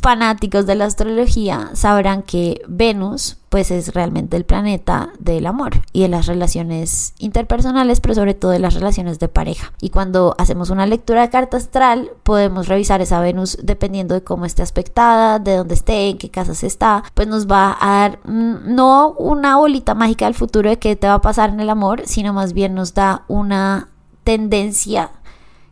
fanáticos 0.00 0.66
de 0.66 0.74
la 0.74 0.86
astrología 0.86 1.70
sabrán 1.74 2.22
que 2.22 2.62
Venus 2.68 3.36
pues 3.50 3.72
es 3.72 3.92
realmente 3.94 4.36
el 4.36 4.44
planeta 4.44 5.10
del 5.18 5.44
amor 5.44 5.82
y 5.92 6.02
de 6.02 6.08
las 6.08 6.26
relaciones 6.26 7.14
interpersonales, 7.18 8.00
pero 8.00 8.14
sobre 8.14 8.34
todo 8.34 8.52
de 8.52 8.60
las 8.60 8.74
relaciones 8.74 9.18
de 9.18 9.28
pareja. 9.28 9.72
Y 9.80 9.90
cuando 9.90 10.36
hacemos 10.38 10.70
una 10.70 10.86
lectura 10.86 11.22
de 11.22 11.30
carta 11.30 11.56
astral, 11.56 12.12
podemos 12.22 12.68
revisar 12.68 13.00
esa 13.00 13.20
Venus 13.20 13.58
dependiendo 13.60 14.14
de 14.14 14.22
cómo 14.22 14.46
esté 14.46 14.62
aspectada, 14.62 15.40
de 15.40 15.56
dónde 15.56 15.74
esté, 15.74 16.10
en 16.10 16.18
qué 16.18 16.30
casas 16.30 16.62
está, 16.62 17.02
pues 17.14 17.26
nos 17.26 17.48
va 17.48 17.76
a 17.80 18.00
dar 18.00 18.20
mm, 18.24 18.72
no 18.72 19.10
una 19.18 19.56
bolita 19.56 19.94
mágica 19.94 20.26
del 20.26 20.34
futuro 20.34 20.70
de 20.70 20.78
qué 20.78 20.94
te 20.94 21.08
va 21.08 21.14
a 21.14 21.20
pasar 21.20 21.50
en 21.50 21.58
el 21.58 21.70
amor, 21.70 22.02
sino 22.06 22.32
más 22.32 22.52
bien 22.52 22.74
nos 22.74 22.94
da 22.94 23.24
una 23.26 23.88
tendencia 24.22 25.10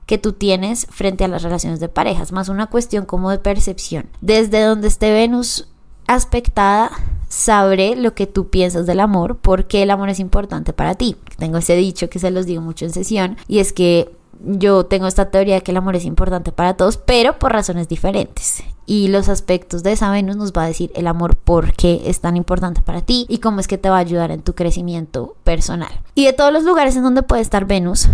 que 0.08 0.16
tú 0.16 0.32
tienes 0.32 0.86
frente 0.88 1.24
a 1.24 1.28
las 1.28 1.42
relaciones 1.42 1.80
de 1.80 1.90
parejas, 1.90 2.32
más 2.32 2.48
una 2.48 2.66
cuestión 2.66 3.04
como 3.04 3.30
de 3.30 3.38
percepción. 3.38 4.06
Desde 4.22 4.62
donde 4.62 4.88
esté 4.88 5.12
Venus 5.12 5.68
aspectada, 6.06 6.90
sabré 7.28 7.94
lo 7.94 8.14
que 8.14 8.26
tú 8.26 8.48
piensas 8.48 8.86
del 8.86 9.00
amor, 9.00 9.36
porque 9.36 9.82
el 9.82 9.90
amor 9.90 10.08
es 10.08 10.18
importante 10.18 10.72
para 10.72 10.94
ti. 10.94 11.16
Tengo 11.36 11.58
ese 11.58 11.76
dicho 11.76 12.08
que 12.08 12.18
se 12.18 12.30
los 12.30 12.46
digo 12.46 12.62
mucho 12.62 12.86
en 12.86 12.92
sesión 12.92 13.36
y 13.48 13.58
es 13.58 13.74
que 13.74 14.10
yo 14.40 14.86
tengo 14.86 15.06
esta 15.08 15.30
teoría 15.30 15.56
de 15.56 15.60
que 15.60 15.72
el 15.72 15.76
amor 15.76 15.94
es 15.94 16.06
importante 16.06 16.52
para 16.52 16.74
todos, 16.74 16.96
pero 16.96 17.38
por 17.38 17.52
razones 17.52 17.86
diferentes. 17.86 18.62
Y 18.86 19.08
los 19.08 19.28
aspectos 19.28 19.82
de 19.82 19.92
esa 19.92 20.10
Venus 20.10 20.36
nos 20.36 20.52
va 20.54 20.64
a 20.64 20.68
decir 20.68 20.90
el 20.94 21.06
amor 21.06 21.36
por 21.36 21.74
qué 21.74 22.00
es 22.06 22.20
tan 22.20 22.34
importante 22.38 22.80
para 22.80 23.02
ti 23.02 23.26
y 23.28 23.38
cómo 23.38 23.60
es 23.60 23.68
que 23.68 23.76
te 23.76 23.90
va 23.90 23.96
a 23.96 24.00
ayudar 24.00 24.30
en 24.30 24.40
tu 24.40 24.54
crecimiento 24.54 25.36
personal. 25.44 26.00
Y 26.14 26.24
de 26.24 26.32
todos 26.32 26.50
los 26.50 26.64
lugares 26.64 26.96
en 26.96 27.02
donde 27.02 27.22
puede 27.22 27.42
estar 27.42 27.66
Venus, 27.66 28.08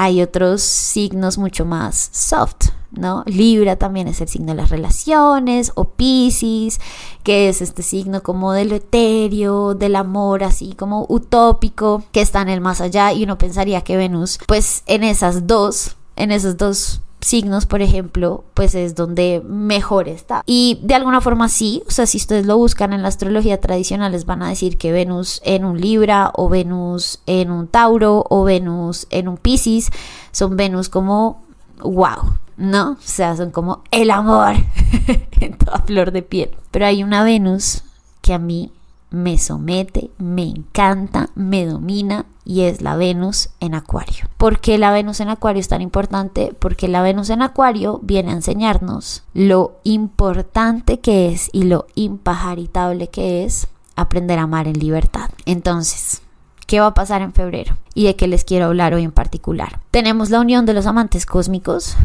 hay 0.00 0.22
otros 0.22 0.62
signos 0.62 1.36
mucho 1.36 1.66
más 1.66 2.08
soft, 2.10 2.70
¿no? 2.90 3.22
Libra 3.26 3.76
también 3.76 4.08
es 4.08 4.22
el 4.22 4.28
signo 4.28 4.52
de 4.52 4.54
las 4.54 4.70
relaciones, 4.70 5.72
o 5.74 5.84
Pisces, 5.84 6.80
que 7.22 7.50
es 7.50 7.60
este 7.60 7.82
signo 7.82 8.22
como 8.22 8.52
del 8.54 8.72
etéreo, 8.72 9.74
del 9.74 9.96
amor, 9.96 10.42
así 10.42 10.72
como 10.72 11.04
utópico, 11.10 12.02
que 12.12 12.22
está 12.22 12.40
en 12.40 12.48
el 12.48 12.62
más 12.62 12.80
allá, 12.80 13.12
y 13.12 13.24
uno 13.24 13.36
pensaría 13.36 13.82
que 13.82 13.98
Venus, 13.98 14.38
pues 14.46 14.84
en 14.86 15.04
esas 15.04 15.46
dos, 15.46 15.96
en 16.16 16.32
esos 16.32 16.56
dos 16.56 17.02
signos, 17.20 17.66
por 17.66 17.82
ejemplo, 17.82 18.44
pues 18.54 18.74
es 18.74 18.94
donde 18.94 19.42
mejor 19.44 20.08
está. 20.08 20.42
Y 20.46 20.80
de 20.82 20.94
alguna 20.94 21.20
forma 21.20 21.48
sí, 21.48 21.82
o 21.86 21.90
sea, 21.90 22.06
si 22.06 22.18
ustedes 22.18 22.46
lo 22.46 22.56
buscan 22.56 22.92
en 22.92 23.02
la 23.02 23.08
astrología 23.08 23.60
tradicional, 23.60 24.12
les 24.12 24.26
van 24.26 24.42
a 24.42 24.48
decir 24.48 24.78
que 24.78 24.92
Venus 24.92 25.40
en 25.44 25.64
un 25.64 25.80
Libra 25.80 26.32
o 26.34 26.48
Venus 26.48 27.20
en 27.26 27.50
un 27.50 27.68
Tauro 27.68 28.24
o 28.28 28.44
Venus 28.44 29.06
en 29.10 29.28
un 29.28 29.36
Pisces 29.36 29.90
son 30.32 30.56
Venus 30.56 30.88
como 30.88 31.42
wow, 31.82 32.34
¿no? 32.56 32.92
O 32.92 32.96
sea, 33.00 33.36
son 33.36 33.50
como 33.50 33.82
el 33.90 34.10
amor 34.10 34.54
en 35.40 35.54
toda 35.54 35.80
flor 35.80 36.12
de 36.12 36.22
piel. 36.22 36.50
Pero 36.70 36.86
hay 36.86 37.02
una 37.02 37.24
Venus 37.24 37.82
que 38.22 38.32
a 38.32 38.38
mí 38.38 38.70
me 39.10 39.38
somete, 39.38 40.10
me 40.18 40.44
encanta, 40.44 41.30
me 41.34 41.66
domina 41.66 42.26
y 42.44 42.62
es 42.62 42.80
la 42.80 42.96
Venus 42.96 43.50
en 43.60 43.74
Acuario. 43.74 44.26
¿Por 44.36 44.60
qué 44.60 44.78
la 44.78 44.92
Venus 44.92 45.20
en 45.20 45.28
Acuario 45.28 45.60
es 45.60 45.68
tan 45.68 45.82
importante? 45.82 46.54
Porque 46.58 46.88
la 46.88 47.02
Venus 47.02 47.30
en 47.30 47.42
Acuario 47.42 48.00
viene 48.02 48.30
a 48.30 48.34
enseñarnos 48.34 49.24
lo 49.34 49.78
importante 49.84 51.00
que 51.00 51.32
es 51.32 51.50
y 51.52 51.64
lo 51.64 51.86
impajaritable 51.94 53.08
que 53.08 53.44
es 53.44 53.66
aprender 53.96 54.38
a 54.38 54.42
amar 54.42 54.68
en 54.68 54.78
libertad. 54.78 55.30
Entonces, 55.44 56.22
¿qué 56.66 56.80
va 56.80 56.86
a 56.86 56.94
pasar 56.94 57.22
en 57.22 57.32
febrero? 57.32 57.76
Y 57.94 58.04
de 58.04 58.16
qué 58.16 58.28
les 58.28 58.44
quiero 58.44 58.66
hablar 58.66 58.94
hoy 58.94 59.02
en 59.02 59.12
particular. 59.12 59.80
Tenemos 59.90 60.30
la 60.30 60.40
unión 60.40 60.66
de 60.66 60.74
los 60.74 60.86
amantes 60.86 61.26
cósmicos. 61.26 61.96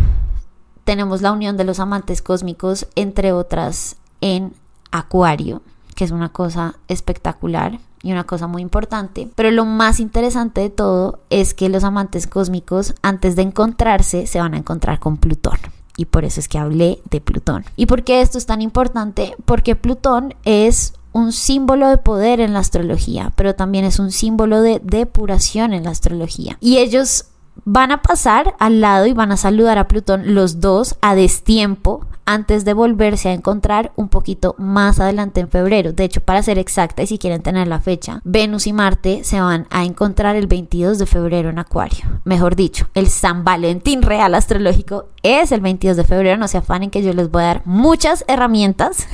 Tenemos 0.84 1.22
la 1.22 1.32
unión 1.32 1.56
de 1.58 1.64
los 1.64 1.80
amantes 1.80 2.22
cósmicos, 2.22 2.88
entre 2.96 3.32
otras, 3.32 3.98
en 4.22 4.54
Acuario 4.92 5.62
que 5.96 6.04
es 6.04 6.12
una 6.12 6.30
cosa 6.30 6.76
espectacular 6.88 7.80
y 8.04 8.12
una 8.12 8.26
cosa 8.26 8.48
muy 8.48 8.62
importante. 8.62 9.30
Pero 9.36 9.50
lo 9.50 9.66
más 9.66 10.00
interesante 10.00 10.62
de 10.62 10.70
todo 10.70 11.20
es 11.30 11.54
que 11.54 11.70
los 11.70 11.84
amantes 11.84 12.28
cósmicos, 12.28 12.94
antes 13.02 13.36
de 13.36 13.42
encontrarse, 13.42 14.28
se 14.28 14.40
van 14.40 14.54
a 14.54 14.58
encontrar 14.58 15.00
con 15.00 15.18
Plutón. 15.18 15.58
Y 15.98 16.06
por 16.06 16.26
eso 16.26 16.40
es 16.40 16.48
que 16.48 16.60
hablé 16.60 17.00
de 17.10 17.22
Plutón. 17.22 17.66
¿Y 17.76 17.86
por 17.86 18.04
qué 18.04 18.22
esto 18.22 18.38
es 18.38 18.46
tan 18.46 18.62
importante? 18.62 19.36
Porque 19.46 19.76
Plutón 19.76 20.36
es 20.44 20.94
un 21.14 21.32
símbolo 21.32 21.90
de 21.90 21.98
poder 21.98 22.42
en 22.42 22.52
la 22.54 22.60
astrología, 22.60 23.32
pero 23.38 23.56
también 23.56 23.86
es 23.86 24.00
un 24.00 24.12
símbolo 24.12 24.62
de 24.62 24.82
depuración 24.84 25.74
en 25.74 25.86
la 25.86 25.92
astrología. 25.92 26.58
Y 26.60 26.78
ellos 26.80 27.26
van 27.64 27.94
a 27.94 28.02
pasar 28.02 28.56
al 28.60 28.82
lado 28.82 29.06
y 29.06 29.14
van 29.14 29.32
a 29.32 29.38
saludar 29.38 29.78
a 29.78 29.88
Plutón 29.88 30.36
los 30.36 30.60
dos 30.60 30.98
a 31.02 31.16
destiempo 31.16 32.06
antes 32.26 32.66
de 32.66 32.74
volverse 32.74 33.30
a 33.30 33.34
encontrar 33.34 33.92
un 33.96 34.10
poquito 34.10 34.56
más 34.58 35.00
adelante 35.00 35.42
en 35.42 35.50
febrero. 35.50 35.94
De 35.94 36.04
hecho, 36.04 36.22
para 36.22 36.44
ser 36.44 36.58
exacta 36.58 37.04
y 37.04 37.08
si 37.08 37.18
quieren 37.18 37.42
tener 37.42 37.68
la 37.68 37.80
fecha, 37.80 38.22
Venus 38.24 38.68
y 38.68 38.74
Marte 38.74 39.24
se 39.24 39.40
van 39.40 39.68
a 39.70 39.84
encontrar 39.84 40.36
el 40.36 40.48
22 40.48 40.98
de 40.98 41.06
febrero 41.06 41.50
en 41.50 41.60
Acuario. 41.60 42.06
Mejor 42.24 42.56
dicho, 42.56 42.88
el 42.94 43.08
San 43.08 43.44
Valentín 43.44 44.02
real 44.02 44.36
astrológico 44.36 45.06
es 45.24 45.52
el 45.52 45.62
22 45.62 45.98
de 45.98 46.04
febrero. 46.04 46.38
No 46.38 46.48
se 46.48 46.58
afanen 46.58 46.90
que 46.90 47.04
yo 47.04 47.14
les 47.14 47.30
voy 47.30 47.44
a 47.44 47.48
dar 47.48 47.62
muchas 47.66 48.24
herramientas 48.28 49.08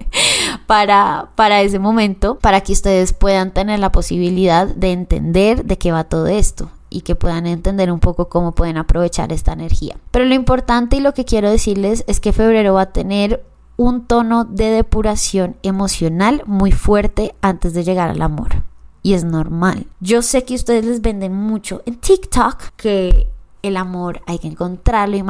para, 0.66 1.30
para 1.34 1.62
ese 1.62 1.78
momento, 1.78 2.38
para 2.38 2.60
que 2.60 2.72
ustedes 2.72 3.12
puedan 3.12 3.52
tener 3.52 3.78
la 3.78 3.92
posibilidad 3.92 4.66
de 4.66 4.92
entender 4.92 5.64
de 5.64 5.78
qué 5.78 5.92
va 5.92 6.04
todo 6.04 6.26
esto 6.26 6.70
y 6.94 7.00
que 7.00 7.16
puedan 7.16 7.46
entender 7.46 7.90
un 7.90 7.98
poco 7.98 8.28
cómo 8.28 8.52
pueden 8.52 8.76
aprovechar 8.76 9.32
esta 9.32 9.52
energía. 9.52 9.96
Pero 10.12 10.24
lo 10.24 10.34
importante 10.34 10.96
y 10.96 11.00
lo 11.00 11.12
que 11.12 11.24
quiero 11.24 11.50
decirles 11.50 12.04
es 12.06 12.20
que 12.20 12.32
febrero 12.32 12.74
va 12.74 12.82
a 12.82 12.92
tener 12.92 13.44
un 13.76 14.06
tono 14.06 14.44
de 14.44 14.66
depuración 14.66 15.56
emocional 15.64 16.44
muy 16.46 16.70
fuerte 16.70 17.34
antes 17.42 17.74
de 17.74 17.82
llegar 17.82 18.10
al 18.10 18.22
amor. 18.22 18.62
Y 19.02 19.14
es 19.14 19.24
normal. 19.24 19.88
Yo 19.98 20.22
sé 20.22 20.44
que 20.44 20.54
ustedes 20.54 20.84
les 20.84 21.00
venden 21.00 21.34
mucho 21.34 21.82
en 21.84 21.96
TikTok 21.96 22.70
que 22.76 23.28
el 23.62 23.76
amor 23.76 24.22
hay 24.26 24.38
que 24.38 24.46
encontrarlo 24.46 25.16
y 25.16 25.24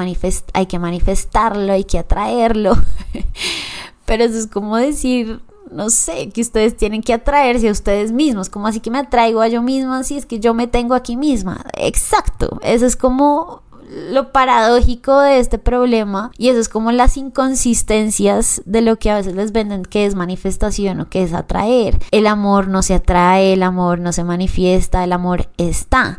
hay 0.52 0.66
que 0.66 0.78
manifestarlo, 0.78 1.72
hay 1.72 1.84
que 1.84 1.98
atraerlo. 1.98 2.76
Pero 4.04 4.24
eso 4.24 4.36
es 4.36 4.48
como 4.48 4.76
decir, 4.76 5.40
no 5.74 5.90
sé, 5.90 6.30
que 6.30 6.40
ustedes 6.40 6.76
tienen 6.76 7.02
que 7.02 7.12
atraerse 7.12 7.68
a 7.68 7.72
ustedes 7.72 8.12
mismos. 8.12 8.48
como 8.48 8.66
así 8.66 8.80
que 8.80 8.90
me 8.90 8.98
atraigo 8.98 9.40
a 9.40 9.48
yo 9.48 9.62
misma 9.62 10.04
si 10.04 10.16
es 10.16 10.26
que 10.26 10.40
yo 10.40 10.54
me 10.54 10.66
tengo 10.66 10.94
aquí 10.94 11.16
misma? 11.16 11.64
Exacto, 11.76 12.58
eso 12.62 12.86
es 12.86 12.96
como 12.96 13.62
lo 13.90 14.32
paradójico 14.32 15.20
de 15.20 15.38
este 15.38 15.58
problema 15.58 16.30
y 16.38 16.48
eso 16.48 16.58
es 16.58 16.68
como 16.68 16.90
las 16.92 17.16
inconsistencias 17.16 18.62
de 18.64 18.80
lo 18.80 18.96
que 18.96 19.10
a 19.10 19.16
veces 19.16 19.34
les 19.34 19.52
venden 19.52 19.84
que 19.84 20.06
es 20.06 20.14
manifestación 20.14 21.00
o 21.00 21.08
que 21.08 21.22
es 21.22 21.32
atraer. 21.32 21.98
El 22.10 22.26
amor 22.26 22.68
no 22.68 22.82
se 22.82 22.94
atrae, 22.94 23.52
el 23.52 23.62
amor 23.62 23.98
no 23.98 24.12
se 24.12 24.24
manifiesta, 24.24 25.04
el 25.04 25.12
amor 25.12 25.48
está. 25.58 26.18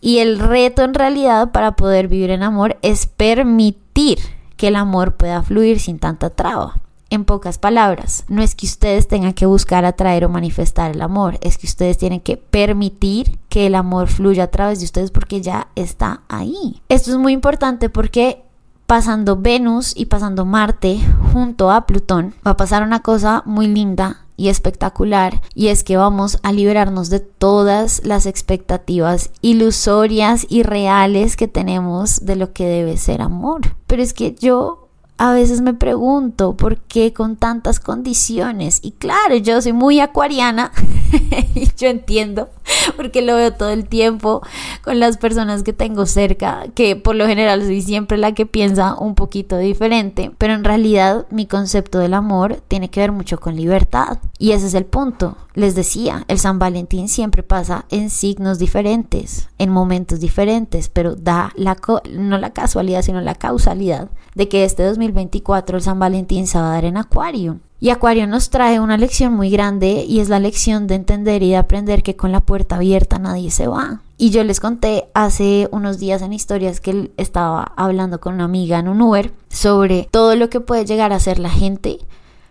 Y 0.00 0.18
el 0.18 0.38
reto 0.38 0.82
en 0.82 0.94
realidad 0.94 1.52
para 1.52 1.76
poder 1.76 2.08
vivir 2.08 2.30
en 2.30 2.42
amor 2.42 2.78
es 2.80 3.06
permitir 3.06 4.18
que 4.56 4.68
el 4.68 4.76
amor 4.76 5.16
pueda 5.16 5.42
fluir 5.42 5.80
sin 5.80 5.98
tanta 5.98 6.30
traba. 6.30 6.80
En 7.12 7.24
pocas 7.24 7.58
palabras, 7.58 8.24
no 8.28 8.40
es 8.40 8.54
que 8.54 8.66
ustedes 8.66 9.08
tengan 9.08 9.32
que 9.32 9.44
buscar 9.44 9.84
atraer 9.84 10.24
o 10.24 10.28
manifestar 10.28 10.92
el 10.92 11.02
amor, 11.02 11.38
es 11.42 11.58
que 11.58 11.66
ustedes 11.66 11.98
tienen 11.98 12.20
que 12.20 12.36
permitir 12.36 13.40
que 13.48 13.66
el 13.66 13.74
amor 13.74 14.06
fluya 14.06 14.44
a 14.44 14.50
través 14.50 14.78
de 14.78 14.84
ustedes 14.84 15.10
porque 15.10 15.40
ya 15.40 15.66
está 15.74 16.22
ahí. 16.28 16.80
Esto 16.88 17.10
es 17.10 17.16
muy 17.16 17.32
importante 17.32 17.90
porque 17.90 18.44
pasando 18.86 19.36
Venus 19.36 19.92
y 19.96 20.06
pasando 20.06 20.44
Marte 20.44 21.00
junto 21.32 21.72
a 21.72 21.84
Plutón, 21.84 22.34
va 22.46 22.52
a 22.52 22.56
pasar 22.56 22.84
una 22.84 23.02
cosa 23.02 23.42
muy 23.44 23.66
linda 23.66 24.26
y 24.36 24.48
espectacular 24.48 25.42
y 25.54 25.68
es 25.68 25.84
que 25.84 25.96
vamos 25.96 26.38
a 26.42 26.52
liberarnos 26.52 27.10
de 27.10 27.20
todas 27.20 28.02
las 28.04 28.24
expectativas 28.24 29.30
ilusorias 29.42 30.46
y 30.48 30.62
reales 30.62 31.36
que 31.36 31.48
tenemos 31.48 32.24
de 32.24 32.36
lo 32.36 32.52
que 32.52 32.66
debe 32.66 32.96
ser 32.96 33.20
amor. 33.20 33.60
Pero 33.86 34.00
es 34.00 34.14
que 34.14 34.34
yo 34.34 34.89
a 35.20 35.34
veces 35.34 35.60
me 35.60 35.74
pregunto 35.74 36.56
por 36.56 36.78
qué 36.78 37.12
con 37.12 37.36
tantas 37.36 37.78
condiciones. 37.78 38.80
Y 38.82 38.92
claro, 38.92 39.36
yo 39.36 39.60
soy 39.60 39.74
muy 39.74 40.00
acuariana 40.00 40.72
y 41.54 41.68
yo 41.76 41.88
entiendo 41.88 42.48
porque 42.96 43.20
lo 43.20 43.36
veo 43.36 43.52
todo 43.52 43.68
el 43.68 43.86
tiempo 43.86 44.40
con 44.82 44.98
las 44.98 45.18
personas 45.18 45.62
que 45.62 45.74
tengo 45.74 46.06
cerca, 46.06 46.64
que 46.74 46.96
por 46.96 47.16
lo 47.16 47.26
general 47.26 47.62
soy 47.62 47.82
siempre 47.82 48.16
la 48.16 48.32
que 48.32 48.46
piensa 48.46 48.94
un 48.94 49.14
poquito 49.14 49.58
diferente, 49.58 50.32
pero 50.38 50.54
en 50.54 50.64
realidad 50.64 51.26
mi 51.30 51.44
concepto 51.44 51.98
del 51.98 52.14
amor 52.14 52.62
tiene 52.66 52.88
que 52.88 53.00
ver 53.00 53.12
mucho 53.12 53.38
con 53.38 53.56
libertad. 53.56 54.20
Y 54.38 54.52
ese 54.52 54.68
es 54.68 54.74
el 54.74 54.86
punto. 54.86 55.36
Les 55.52 55.74
decía, 55.74 56.24
el 56.28 56.38
San 56.38 56.58
Valentín 56.58 57.10
siempre 57.10 57.42
pasa 57.42 57.84
en 57.90 58.08
signos 58.08 58.58
diferentes, 58.58 59.49
en 59.60 59.68
momentos 59.68 60.20
diferentes, 60.20 60.88
pero 60.88 61.14
da 61.14 61.52
la 61.54 61.76
no 62.10 62.38
la 62.38 62.50
casualidad, 62.50 63.02
sino 63.02 63.20
la 63.20 63.34
causalidad 63.34 64.08
de 64.34 64.48
que 64.48 64.64
este 64.64 64.82
2024 64.84 65.76
el 65.76 65.82
San 65.82 65.98
Valentín 65.98 66.46
se 66.46 66.58
va 66.58 66.70
a 66.70 66.74
dar 66.74 66.86
en 66.86 66.96
Acuario. 66.96 67.58
Y 67.78 67.90
Acuario 67.90 68.26
nos 68.26 68.48
trae 68.48 68.80
una 68.80 68.96
lección 68.96 69.34
muy 69.34 69.50
grande 69.50 70.06
y 70.08 70.20
es 70.20 70.30
la 70.30 70.38
lección 70.38 70.86
de 70.86 70.94
entender 70.94 71.42
y 71.42 71.50
de 71.50 71.58
aprender 71.58 72.02
que 72.02 72.16
con 72.16 72.32
la 72.32 72.40
puerta 72.40 72.76
abierta 72.76 73.18
nadie 73.18 73.50
se 73.50 73.66
va. 73.66 74.00
Y 74.16 74.30
yo 74.30 74.44
les 74.44 74.60
conté 74.60 75.08
hace 75.12 75.68
unos 75.72 75.98
días 75.98 76.22
en 76.22 76.32
historias 76.32 76.80
que 76.80 77.10
estaba 77.18 77.72
hablando 77.76 78.18
con 78.18 78.34
una 78.34 78.44
amiga 78.44 78.78
en 78.78 78.88
un 78.88 79.02
Uber 79.02 79.32
sobre 79.50 80.08
todo 80.10 80.36
lo 80.36 80.48
que 80.48 80.60
puede 80.60 80.86
llegar 80.86 81.12
a 81.12 81.16
hacer 81.16 81.38
la 81.38 81.50
gente 81.50 81.98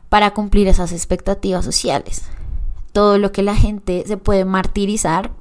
para 0.10 0.36
cumplir 0.36 0.68
esas 0.68 0.92
expectativas 0.92 1.66
sociales. 1.66 2.22
Todo 2.92 3.18
lo 3.18 3.32
que 3.32 3.42
la 3.42 3.56
gente 3.56 4.04
se 4.06 4.18
puede 4.18 4.46
martirizar 4.46 5.32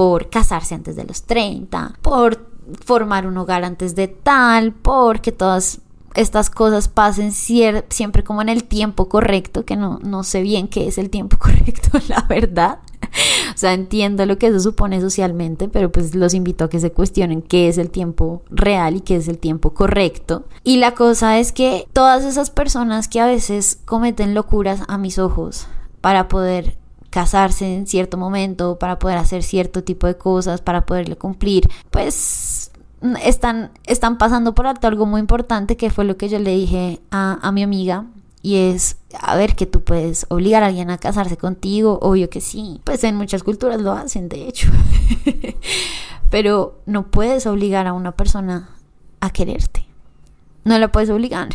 por 0.00 0.30
casarse 0.30 0.74
antes 0.74 0.96
de 0.96 1.04
los 1.04 1.24
30, 1.24 1.92
por 2.00 2.48
formar 2.86 3.26
un 3.26 3.36
hogar 3.36 3.64
antes 3.64 3.94
de 3.94 4.08
tal, 4.08 4.72
porque 4.72 5.30
todas 5.30 5.82
estas 6.14 6.48
cosas 6.48 6.88
pasen 6.88 7.32
siempre 7.32 8.24
como 8.24 8.40
en 8.40 8.48
el 8.48 8.64
tiempo 8.64 9.10
correcto, 9.10 9.66
que 9.66 9.76
no, 9.76 9.98
no 10.02 10.22
sé 10.22 10.40
bien 10.40 10.68
qué 10.68 10.88
es 10.88 10.96
el 10.96 11.10
tiempo 11.10 11.36
correcto, 11.38 11.98
la 12.08 12.22
verdad. 12.22 12.78
O 13.54 13.58
sea, 13.58 13.74
entiendo 13.74 14.24
lo 14.24 14.38
que 14.38 14.46
eso 14.46 14.60
supone 14.60 15.02
socialmente, 15.02 15.68
pero 15.68 15.92
pues 15.92 16.14
los 16.14 16.32
invito 16.32 16.64
a 16.64 16.70
que 16.70 16.80
se 16.80 16.92
cuestionen 16.92 17.42
qué 17.42 17.68
es 17.68 17.76
el 17.76 17.90
tiempo 17.90 18.42
real 18.48 18.96
y 18.96 19.00
qué 19.02 19.16
es 19.16 19.28
el 19.28 19.36
tiempo 19.36 19.74
correcto. 19.74 20.46
Y 20.64 20.78
la 20.78 20.94
cosa 20.94 21.38
es 21.38 21.52
que 21.52 21.86
todas 21.92 22.24
esas 22.24 22.48
personas 22.48 23.06
que 23.06 23.20
a 23.20 23.26
veces 23.26 23.78
cometen 23.84 24.32
locuras 24.32 24.80
a 24.88 24.96
mis 24.96 25.18
ojos, 25.18 25.66
para 26.00 26.28
poder 26.28 26.79
casarse 27.10 27.74
en 27.74 27.86
cierto 27.86 28.16
momento, 28.16 28.78
para 28.78 28.98
poder 28.98 29.18
hacer 29.18 29.42
cierto 29.42 29.84
tipo 29.84 30.06
de 30.06 30.16
cosas, 30.16 30.60
para 30.60 30.86
poderle 30.86 31.16
cumplir, 31.16 31.68
pues 31.90 32.70
están, 33.22 33.70
están 33.84 34.18
pasando 34.18 34.54
por 34.54 34.66
alto 34.66 34.86
algo 34.86 35.06
muy 35.06 35.20
importante 35.20 35.76
que 35.76 35.90
fue 35.90 36.04
lo 36.04 36.16
que 36.16 36.28
yo 36.28 36.38
le 36.38 36.50
dije 36.52 37.00
a, 37.10 37.38
a 37.42 37.52
mi 37.52 37.62
amiga 37.62 38.06
y 38.42 38.56
es, 38.56 38.96
a 39.20 39.36
ver, 39.36 39.54
que 39.54 39.66
tú 39.66 39.82
puedes 39.82 40.26
obligar 40.28 40.62
a 40.62 40.66
alguien 40.66 40.90
a 40.90 40.98
casarse 40.98 41.36
contigo, 41.36 41.98
obvio 42.00 42.30
que 42.30 42.40
sí, 42.40 42.80
pues 42.84 43.04
en 43.04 43.16
muchas 43.16 43.42
culturas 43.42 43.80
lo 43.80 43.92
hacen, 43.92 44.28
de 44.28 44.48
hecho, 44.48 44.70
pero 46.30 46.78
no 46.86 47.10
puedes 47.10 47.46
obligar 47.46 47.86
a 47.86 47.92
una 47.92 48.12
persona 48.12 48.70
a 49.20 49.30
quererte, 49.30 49.84
no 50.64 50.78
la 50.78 50.90
puedes 50.90 51.10
obligar, 51.10 51.48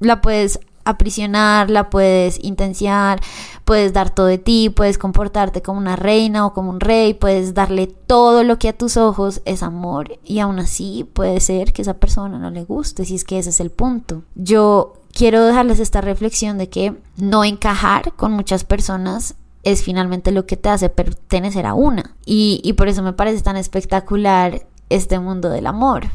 la 0.00 0.20
puedes 0.20 0.60
aprisionar, 0.84 1.70
la 1.70 1.90
puedes 1.90 2.42
intenciar, 2.42 3.20
puedes 3.64 3.92
dar 3.92 4.10
todo 4.10 4.26
de 4.26 4.38
ti, 4.38 4.70
puedes 4.70 4.98
comportarte 4.98 5.62
como 5.62 5.78
una 5.78 5.96
reina 5.96 6.46
o 6.46 6.52
como 6.52 6.70
un 6.70 6.80
rey, 6.80 7.14
puedes 7.14 7.54
darle 7.54 7.86
todo 7.86 8.44
lo 8.44 8.58
que 8.58 8.68
a 8.68 8.76
tus 8.76 8.96
ojos 8.96 9.42
es 9.44 9.62
amor 9.62 10.18
y 10.24 10.40
aún 10.40 10.58
así 10.58 11.08
puede 11.12 11.40
ser 11.40 11.72
que 11.72 11.82
esa 11.82 11.94
persona 11.94 12.38
no 12.38 12.50
le 12.50 12.64
guste, 12.64 13.04
si 13.04 13.14
es 13.14 13.24
que 13.24 13.38
ese 13.38 13.50
es 13.50 13.60
el 13.60 13.70
punto. 13.70 14.22
Yo 14.34 14.94
quiero 15.12 15.44
dejarles 15.44 15.78
esta 15.78 16.00
reflexión 16.00 16.58
de 16.58 16.68
que 16.68 16.94
no 17.16 17.44
encajar 17.44 18.14
con 18.14 18.32
muchas 18.32 18.64
personas 18.64 19.34
es 19.62 19.82
finalmente 19.82 20.32
lo 20.32 20.44
que 20.46 20.56
te 20.56 20.68
hace 20.68 20.88
pertenecer 20.88 21.66
a 21.66 21.74
una. 21.74 22.16
Y, 22.26 22.60
y 22.64 22.72
por 22.72 22.88
eso 22.88 23.02
me 23.02 23.12
parece 23.12 23.42
tan 23.42 23.56
espectacular 23.56 24.66
este 24.88 25.20
mundo 25.20 25.48
del 25.50 25.66
amor 25.66 26.08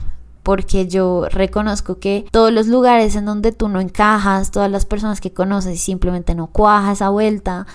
porque 0.47 0.87
yo 0.87 1.25
reconozco 1.29 1.99
que 1.99 2.25
todos 2.31 2.53
los 2.53 2.67
lugares 2.67 3.17
en 3.17 3.25
donde 3.25 3.51
tú 3.51 3.67
no 3.67 3.81
encajas, 3.81 4.49
todas 4.49 4.71
las 4.71 4.85
personas 4.85 5.19
que 5.19 5.33
conoces 5.33 5.73
y 5.73 5.77
simplemente 5.77 6.35
no 6.35 6.47
cuaja 6.47 6.93
esa 6.93 7.09
vuelta, 7.09 7.67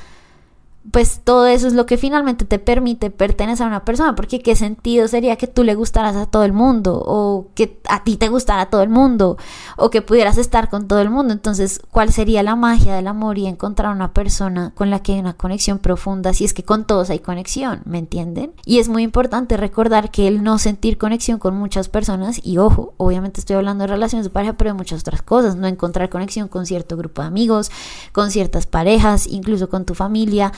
pues 0.91 1.21
todo 1.23 1.47
eso 1.47 1.69
es 1.69 1.75
lo 1.75 1.87
que 1.87 1.97
finalmente 1.97 2.45
te 2.45 2.59
permite 2.59 3.11
pertenecer 3.11 3.65
a 3.65 3.69
una 3.69 3.85
persona, 3.85 4.17
porque 4.17 4.41
qué 4.41 4.57
sentido 4.57 5.07
sería 5.07 5.37
que 5.37 5.47
tú 5.47 5.63
le 5.63 5.77
gustaras 5.77 6.17
a 6.17 6.27
todo 6.27 6.43
el 6.45 6.53
mundo, 6.53 7.01
o 7.07 7.47
que 7.55 7.81
a 7.89 8.03
ti 8.03 8.17
te 8.17 8.29
gustara 8.29 8.67
todo 8.67 8.83
el 8.83 8.89
mundo, 8.89 9.37
o 9.77 9.91
que 9.91 10.03
pudieras 10.03 10.39
estar 10.39 10.69
con 10.71 10.89
todo 10.89 11.01
el 11.01 11.09
mundo. 11.09 11.33
Entonces, 11.33 11.81
¿cuál 11.91 12.13
sería 12.13 12.43
la 12.43 12.57
magia 12.57 12.97
del 12.97 13.07
amor 13.07 13.39
y 13.39 13.47
encontrar 13.47 13.95
una 13.95 14.13
persona 14.13 14.73
con 14.75 14.91
la 14.91 15.01
que 15.01 15.13
hay 15.13 15.21
una 15.21 15.35
conexión 15.35 15.79
profunda, 15.79 16.35
si 16.35 16.45
es 16.45 16.53
que 16.53 16.65
con 16.65 16.85
todos 16.85 17.11
hay 17.11 17.21
conexión, 17.21 17.83
¿me 17.85 17.99
entienden? 17.99 18.53
Y 18.65 18.81
es 18.81 18.89
muy 18.89 19.05
importante 19.05 19.57
recordar 19.57 20.11
que 20.11 20.27
el 20.27 20.43
no 20.43 20.59
sentir 20.59 20.99
conexión 20.99 21.39
con 21.39 21.57
muchas 21.57 21.89
personas, 21.89 22.41
y 22.43 22.59
ojo, 22.59 22.95
obviamente 22.97 23.41
estoy 23.41 23.55
hablando 23.55 23.83
de 23.83 23.89
relaciones 23.89 24.27
de 24.27 24.31
pareja, 24.31 24.55
pero 24.55 24.71
de 24.71 24.75
muchas 24.75 25.01
otras 25.01 25.23
cosas, 25.23 25.55
no 25.55 25.69
encontrar 25.69 26.11
conexión 26.11 26.49
con 26.49 26.67
cierto 26.67 26.97
grupo 26.97 27.23
de 27.23 27.29
amigos, 27.29 27.71
con 28.11 28.33
ciertas 28.33 28.67
parejas, 28.67 29.29
incluso 29.29 29.69
con 29.69 29.85
tu 29.85 29.95
familia, 29.95 30.53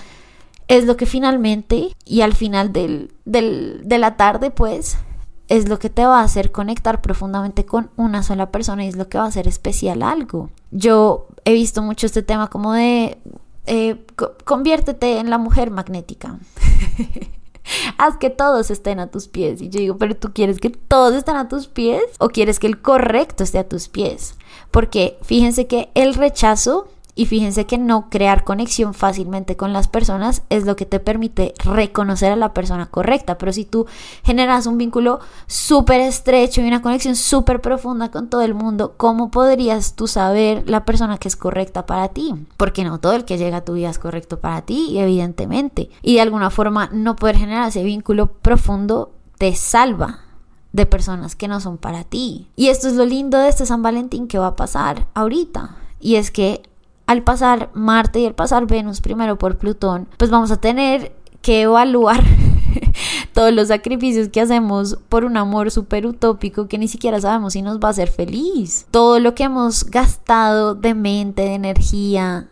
es 0.69 0.85
lo 0.85 0.97
que 0.97 1.07
finalmente 1.07 1.95
y 2.05 2.21
al 2.23 2.35
final 2.35 2.73
del, 2.73 3.11
de 3.25 3.99
la 3.99 4.17
tarde 4.17 4.51
pues 4.51 4.97
es 5.49 5.69
lo 5.69 5.79
que 5.79 5.91
te 5.91 6.07
va 6.07 6.21
a 6.21 6.25
hacer 6.25 6.53
conectar 6.53 7.03
profundamente 7.03 7.67
con 7.67 7.91
una 7.97 8.23
sola 8.23 8.51
persona 8.51 8.85
y 8.85 8.89
es 8.89 8.97
lo 8.97 9.09
que 9.09 9.19
va 9.19 9.25
a 9.25 9.29
hacer 9.29 9.47
especial 9.47 10.03
algo. 10.03 10.51
Yo 10.71 11.27
he 11.45 11.53
visto 11.53 11.83
mucho 11.83 12.07
este 12.07 12.23
tema 12.23 12.49
como 12.49 12.73
de 12.73 13.19
eh, 13.67 14.05
conviértete 14.45 15.19
en 15.19 15.31
la 15.31 15.39
mujer 15.39 15.71
magnética. 15.71 16.39
Haz 17.99 18.19
que 18.19 18.31
todos 18.31 18.71
estén 18.71 19.01
a 19.01 19.11
tus 19.11 19.29
pies. 19.29 19.61
Y 19.63 19.69
yo 19.69 19.81
digo, 19.81 19.97
pero 19.97 20.17
tú 20.17 20.33
quieres 20.33 20.59
que 20.59 20.71
todos 20.71 21.15
estén 21.15 21.37
a 21.37 21.49
tus 21.49 21.67
pies 21.67 22.03
o 22.19 22.29
quieres 22.29 22.59
que 22.59 22.67
el 22.67 22.81
correcto 22.81 23.43
esté 23.43 23.59
a 23.59 23.69
tus 23.69 23.89
pies. 23.89 24.37
Porque 24.71 25.19
fíjense 25.23 25.67
que 25.67 25.91
el 25.95 26.15
rechazo 26.15 26.89
y 27.17 27.27
fíjense 27.27 27.65
que 27.67 27.79
no 27.79 28.11
crear 28.11 28.45
conexión 28.45 28.93
fácilmente 28.93 29.57
con 29.57 29.73
las 29.73 29.87
personas 29.87 30.43
es 30.51 30.65
lo 30.65 30.75
que 30.75 30.85
te 30.85 30.99
permite 30.99 31.55
reconocer 31.65 32.33
a 32.33 32.37
la 32.37 32.53
persona 32.53 32.87
correcta. 32.87 33.39
Pero 33.39 33.53
si 33.53 33.65
tú 33.65 33.87
generas 34.25 34.67
un 34.67 34.79
vínculo 34.79 35.21
súper 35.47 36.01
estrecho 36.01 36.61
y 36.61 36.67
una 36.67 36.83
conexión 36.83 37.15
súper 37.15 37.61
profunda 37.61 38.11
con 38.11 38.29
todo 38.29 38.43
el 38.43 38.55
mundo, 38.55 38.95
¿cómo 38.97 39.31
podrías 39.31 39.95
tú 39.95 40.09
saber 40.09 40.69
la 40.69 40.85
persona 40.85 41.19
que 41.19 41.29
es 41.29 41.37
correcta 41.37 41.87
para 41.87 42.09
ti? 42.09 42.35
Porque 42.57 42.83
no 42.83 42.99
todo 42.99 43.13
el 43.13 43.25
que 43.25 43.39
llega 43.39 43.59
a 43.59 43.65
tu 43.65 43.75
vida 43.75 43.91
es 43.91 43.99
correcto 44.01 44.41
para 44.41 44.63
ti, 44.63 44.99
evidentemente. 44.99 45.91
Y 46.03 46.15
de 46.15 46.21
alguna 46.21 46.51
forma 46.51 46.89
no 46.93 47.15
poder 47.15 47.37
generar 47.37 47.69
ese 47.69 47.85
vínculo 47.85 48.27
profundo 48.27 49.13
te 49.39 49.55
salva 49.55 50.21
de 50.73 50.87
personas 50.87 51.37
que 51.37 51.47
no 51.47 51.61
son 51.61 51.79
para 51.79 52.03
ti. 52.03 52.49
Y 52.57 52.69
esto 52.69 52.89
es 52.89 52.95
lo 52.95 53.05
lindo 53.05 53.39
de 53.39 53.49
este 53.49 53.67
San 53.67 53.83
Valentín 53.83 54.27
que 54.27 54.39
va 54.39 54.49
a 54.49 54.57
pasar 54.57 55.07
ahorita. 55.15 55.77
Y 56.01 56.17
es 56.17 56.33
que 56.33 56.63
al 57.07 57.23
pasar 57.23 57.71
Marte 57.75 58.21
y 58.21 58.27
al 58.27 58.35
pasar 58.35 58.67
Venus 58.67 59.01
primero 59.01 59.37
por 59.37 59.59
Plutón, 59.59 60.09
pues 60.17 60.31
vamos 60.31 60.51
a 60.51 60.57
tener 60.57 61.13
que 61.43 61.63
evaluar 61.63 62.23
todos 63.35 63.53
los 63.53 63.69
sacrificios 63.69 64.29
que 64.29 64.41
hacemos 64.41 64.99
por 65.09 65.25
un 65.25 65.37
amor 65.37 65.71
súper 65.71 66.07
utópico 66.07 66.69
que 66.69 66.79
ni 66.79 66.89
siquiera 66.89 67.21
sabemos 67.21 67.53
si 67.53 67.63
nos 67.63 67.79
va 67.79 67.89
a 67.89 67.91
hacer 67.91 68.11
feliz. 68.11 68.87
Todo 68.91 69.21
lo 69.21 69.35
que 69.35 69.45
hemos 69.45 69.85
gastado 69.85 70.75
de 70.75 70.95
mente, 70.95 71.43
de 71.43 71.55
energía, 71.55 72.49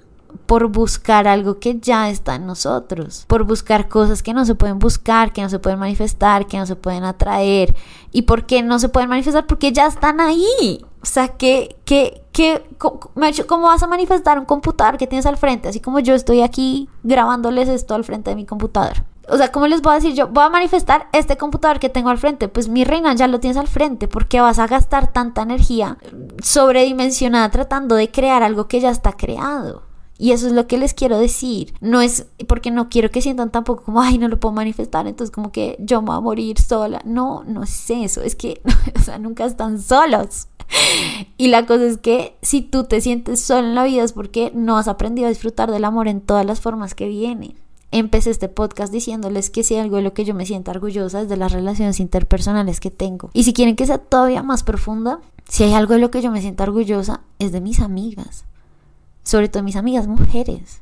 por 0.46 0.68
buscar 0.68 1.28
algo 1.28 1.58
que 1.58 1.78
ya 1.78 2.10
está 2.10 2.34
en 2.34 2.46
nosotros, 2.46 3.24
por 3.26 3.44
buscar 3.44 3.88
cosas 3.88 4.22
que 4.22 4.34
no 4.34 4.44
se 4.44 4.54
pueden 4.54 4.78
buscar, 4.78 5.32
que 5.32 5.42
no 5.42 5.48
se 5.48 5.58
pueden 5.58 5.78
manifestar, 5.78 6.46
que 6.46 6.58
no 6.58 6.66
se 6.66 6.76
pueden 6.76 7.04
atraer. 7.04 7.74
¿Y 8.10 8.22
por 8.22 8.44
qué 8.44 8.62
no 8.62 8.78
se 8.78 8.88
pueden 8.88 9.08
manifestar? 9.08 9.46
Porque 9.46 9.72
ya 9.72 9.86
están 9.86 10.20
ahí. 10.20 10.84
O 11.02 11.06
sea, 11.06 11.28
que, 11.28 11.76
que, 11.84 12.22
que, 12.30 12.62
¿cómo 12.78 13.66
vas 13.66 13.82
a 13.82 13.88
manifestar 13.88 14.38
un 14.38 14.44
computador 14.44 14.98
que 14.98 15.08
tienes 15.08 15.26
al 15.26 15.36
frente? 15.36 15.68
Así 15.68 15.80
como 15.80 15.98
yo 15.98 16.14
estoy 16.14 16.42
aquí 16.42 16.88
grabándoles 17.02 17.68
esto 17.68 17.94
al 17.94 18.04
frente 18.04 18.30
de 18.30 18.36
mi 18.36 18.46
computador. 18.46 19.04
O 19.28 19.36
sea, 19.36 19.50
¿cómo 19.50 19.66
les 19.66 19.82
voy 19.82 19.92
a 19.92 19.94
decir 19.96 20.14
yo? 20.14 20.28
Voy 20.28 20.44
a 20.44 20.50
manifestar 20.50 21.08
este 21.12 21.36
computador 21.36 21.78
que 21.78 21.88
tengo 21.88 22.10
al 22.10 22.18
frente. 22.18 22.48
Pues 22.48 22.68
mi 22.68 22.84
reina 22.84 23.14
ya 23.14 23.26
lo 23.28 23.40
tienes 23.40 23.56
al 23.56 23.68
frente. 23.68 24.08
porque 24.08 24.40
vas 24.40 24.58
a 24.58 24.66
gastar 24.66 25.12
tanta 25.12 25.42
energía 25.42 25.98
sobredimensionada 26.42 27.50
tratando 27.50 27.94
de 27.94 28.10
crear 28.10 28.42
algo 28.42 28.68
que 28.68 28.80
ya 28.80 28.90
está 28.90 29.12
creado? 29.12 29.82
Y 30.18 30.32
eso 30.32 30.46
es 30.46 30.52
lo 30.52 30.66
que 30.66 30.78
les 30.78 30.94
quiero 30.94 31.18
decir. 31.18 31.74
No 31.80 32.00
es 32.00 32.26
porque 32.46 32.70
no 32.70 32.88
quiero 32.88 33.10
que 33.10 33.22
sientan 33.22 33.50
tampoco 33.50 33.82
como, 33.82 34.00
ay, 34.00 34.18
no 34.18 34.28
lo 34.28 34.38
puedo 34.38 34.54
manifestar, 34.54 35.06
entonces 35.06 35.34
como 35.34 35.50
que 35.50 35.76
yo 35.80 36.00
me 36.00 36.08
voy 36.08 36.16
a 36.16 36.20
morir 36.20 36.60
sola. 36.60 37.02
No, 37.04 37.42
no 37.44 37.64
es 37.64 37.90
eso. 37.90 38.22
Es 38.22 38.36
que, 38.36 38.62
nunca 39.20 39.44
están 39.44 39.80
solos. 39.80 40.48
Y 41.36 41.48
la 41.48 41.66
cosa 41.66 41.84
es 41.84 41.98
que 41.98 42.36
si 42.40 42.62
tú 42.62 42.84
te 42.84 43.00
sientes 43.00 43.40
solo 43.40 43.68
en 43.68 43.74
la 43.74 43.84
vida 43.84 44.04
es 44.04 44.12
porque 44.12 44.52
no 44.54 44.78
has 44.78 44.88
aprendido 44.88 45.26
a 45.26 45.30
disfrutar 45.30 45.70
del 45.70 45.84
amor 45.84 46.08
en 46.08 46.20
todas 46.20 46.46
las 46.46 46.60
formas 46.60 46.94
que 46.94 47.08
viene. 47.08 47.56
Empecé 47.90 48.30
este 48.30 48.48
podcast 48.48 48.90
diciéndoles 48.90 49.50
que 49.50 49.64
si 49.64 49.76
algo 49.76 49.96
de 49.96 50.02
lo 50.02 50.14
que 50.14 50.24
yo 50.24 50.34
me 50.34 50.46
siento 50.46 50.70
orgullosa 50.70 51.20
es 51.20 51.28
de 51.28 51.36
las 51.36 51.52
relaciones 51.52 52.00
interpersonales 52.00 52.80
que 52.80 52.90
tengo. 52.90 53.30
Y 53.34 53.42
si 53.42 53.52
quieren 53.52 53.76
que 53.76 53.86
sea 53.86 53.98
todavía 53.98 54.42
más 54.42 54.62
profunda, 54.62 55.20
si 55.46 55.64
hay 55.64 55.74
algo 55.74 55.92
de 55.94 56.00
lo 56.00 56.10
que 56.10 56.22
yo 56.22 56.30
me 56.30 56.40
siento 56.40 56.62
orgullosa 56.62 57.20
es 57.38 57.52
de 57.52 57.60
mis 57.60 57.80
amigas 57.80 58.46
sobre 59.22 59.48
todo 59.48 59.62
mis 59.62 59.76
amigas 59.76 60.06
mujeres. 60.06 60.80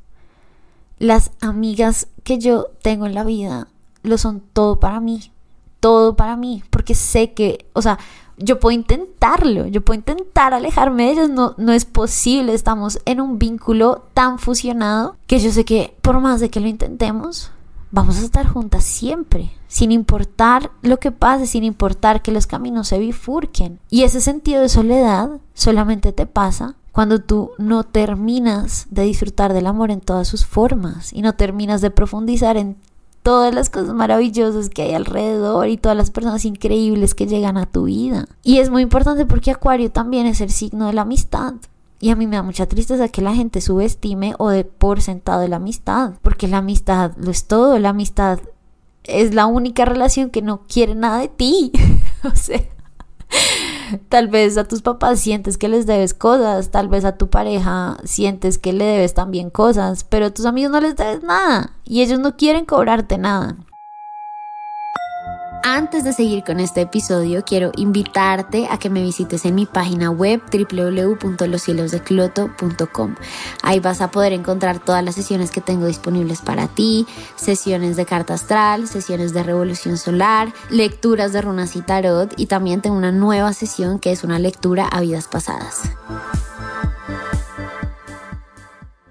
Las 0.98 1.30
amigas 1.40 2.08
que 2.24 2.38
yo 2.38 2.66
tengo 2.82 3.06
en 3.06 3.14
la 3.14 3.24
vida 3.24 3.68
lo 4.02 4.18
son 4.18 4.42
todo 4.52 4.80
para 4.80 5.00
mí, 5.00 5.32
todo 5.80 6.16
para 6.16 6.36
mí, 6.36 6.62
porque 6.70 6.94
sé 6.94 7.32
que, 7.32 7.66
o 7.72 7.82
sea, 7.82 7.98
yo 8.36 8.58
puedo 8.58 8.72
intentarlo, 8.72 9.66
yo 9.66 9.82
puedo 9.82 9.98
intentar 9.98 10.54
alejarme 10.54 11.04
de 11.04 11.12
ellos, 11.12 11.30
no, 11.30 11.54
no 11.58 11.72
es 11.72 11.84
posible, 11.84 12.54
estamos 12.54 13.00
en 13.04 13.20
un 13.20 13.38
vínculo 13.38 14.06
tan 14.14 14.38
fusionado 14.38 15.16
que 15.26 15.38
yo 15.38 15.52
sé 15.52 15.64
que 15.64 15.94
por 16.00 16.20
más 16.20 16.40
de 16.40 16.48
que 16.48 16.60
lo 16.60 16.66
intentemos, 16.66 17.50
vamos 17.90 18.18
a 18.18 18.24
estar 18.24 18.46
juntas 18.46 18.84
siempre, 18.84 19.50
sin 19.68 19.92
importar 19.92 20.70
lo 20.82 20.98
que 20.98 21.12
pase, 21.12 21.46
sin 21.46 21.64
importar 21.64 22.22
que 22.22 22.32
los 22.32 22.46
caminos 22.46 22.88
se 22.88 22.98
bifurquen. 22.98 23.78
Y 23.90 24.04
ese 24.04 24.20
sentido 24.20 24.62
de 24.62 24.68
soledad 24.68 25.30
solamente 25.54 26.12
te 26.12 26.26
pasa 26.26 26.76
cuando 26.92 27.20
tú 27.20 27.52
no 27.58 27.84
terminas 27.84 28.86
de 28.90 29.02
disfrutar 29.02 29.52
del 29.52 29.66
amor 29.66 29.90
en 29.90 30.00
todas 30.00 30.28
sus 30.28 30.44
formas 30.44 31.12
y 31.12 31.22
no 31.22 31.34
terminas 31.34 31.80
de 31.80 31.90
profundizar 31.90 32.56
en 32.56 32.76
todas 33.22 33.54
las 33.54 33.70
cosas 33.70 33.94
maravillosas 33.94 34.70
que 34.70 34.82
hay 34.82 34.94
alrededor 34.94 35.68
y 35.68 35.76
todas 35.76 35.96
las 35.96 36.10
personas 36.10 36.44
increíbles 36.44 37.14
que 37.14 37.26
llegan 37.26 37.56
a 37.56 37.66
tu 37.66 37.84
vida. 37.84 38.26
Y 38.42 38.58
es 38.58 38.70
muy 38.70 38.82
importante 38.82 39.26
porque 39.26 39.50
Acuario 39.50 39.90
también 39.90 40.26
es 40.26 40.40
el 40.40 40.50
signo 40.50 40.86
de 40.86 40.94
la 40.94 41.02
amistad. 41.02 41.54
Y 42.02 42.10
a 42.10 42.16
mí 42.16 42.26
me 42.26 42.36
da 42.36 42.42
mucha 42.42 42.66
tristeza 42.66 43.08
que 43.08 43.20
la 43.20 43.34
gente 43.34 43.60
subestime 43.60 44.34
o 44.38 44.48
de 44.48 44.64
por 44.64 45.02
sentado 45.02 45.46
la 45.46 45.56
amistad, 45.56 46.14
porque 46.22 46.48
la 46.48 46.58
amistad 46.58 47.12
lo 47.18 47.30
es 47.30 47.46
todo, 47.46 47.78
la 47.78 47.90
amistad 47.90 48.40
es 49.04 49.34
la 49.34 49.44
única 49.46 49.84
relación 49.84 50.30
que 50.30 50.40
no 50.40 50.62
quiere 50.66 50.94
nada 50.94 51.18
de 51.18 51.28
ti. 51.28 51.72
o 52.24 52.34
sea, 52.34 52.62
Tal 54.08 54.28
vez 54.28 54.56
a 54.56 54.64
tus 54.64 54.82
papás 54.82 55.20
sientes 55.20 55.58
que 55.58 55.68
les 55.68 55.86
debes 55.86 56.14
cosas, 56.14 56.70
tal 56.70 56.88
vez 56.88 57.04
a 57.04 57.16
tu 57.16 57.28
pareja 57.28 57.96
sientes 58.04 58.58
que 58.58 58.72
le 58.72 58.84
debes 58.84 59.14
también 59.14 59.50
cosas, 59.50 60.04
pero 60.04 60.26
a 60.26 60.30
tus 60.30 60.46
amigos 60.46 60.70
no 60.70 60.80
les 60.80 60.96
debes 60.96 61.22
nada 61.22 61.72
y 61.84 62.02
ellos 62.02 62.20
no 62.20 62.36
quieren 62.36 62.64
cobrarte 62.64 63.18
nada. 63.18 63.56
Antes 65.62 66.04
de 66.04 66.14
seguir 66.14 66.42
con 66.42 66.58
este 66.58 66.80
episodio, 66.80 67.44
quiero 67.44 67.70
invitarte 67.76 68.66
a 68.70 68.78
que 68.78 68.88
me 68.88 69.02
visites 69.02 69.44
en 69.44 69.54
mi 69.54 69.66
página 69.66 70.10
web 70.10 70.40
www.loscielosdecloto.com. 70.50 73.14
Ahí 73.62 73.78
vas 73.78 74.00
a 74.00 74.10
poder 74.10 74.32
encontrar 74.32 74.78
todas 74.78 75.04
las 75.04 75.16
sesiones 75.16 75.50
que 75.50 75.60
tengo 75.60 75.84
disponibles 75.84 76.40
para 76.40 76.66
ti, 76.66 77.06
sesiones 77.36 77.96
de 77.96 78.06
carta 78.06 78.32
astral, 78.34 78.88
sesiones 78.88 79.34
de 79.34 79.42
revolución 79.42 79.98
solar, 79.98 80.50
lecturas 80.70 81.34
de 81.34 81.42
runas 81.42 81.76
y 81.76 81.82
tarot 81.82 82.32
y 82.38 82.46
también 82.46 82.80
tengo 82.80 82.96
una 82.96 83.12
nueva 83.12 83.52
sesión 83.52 83.98
que 83.98 84.12
es 84.12 84.24
una 84.24 84.38
lectura 84.38 84.86
a 84.86 85.02
vidas 85.02 85.28
pasadas. 85.28 85.82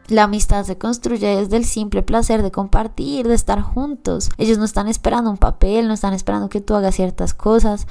La 0.10 0.24
amistad 0.24 0.66
se 0.66 0.76
construye 0.76 1.36
desde 1.38 1.56
el 1.56 1.66
simple 1.66 2.02
placer 2.02 2.42
de 2.42 2.50
compartir, 2.50 3.28
de 3.28 3.36
estar 3.36 3.62
juntos. 3.62 4.32
Ellos 4.40 4.58
no 4.58 4.66
están 4.66 4.88
esperando 4.88 5.30
un 5.30 5.38
papel, 5.38 5.88
no 5.88 5.94
están 5.94 6.16
esperando 6.16 6.50
que 6.50 6.62
tú 6.62 6.74
hagas 6.74 6.96
ciertas 6.96 7.36
cosas. 7.36 7.86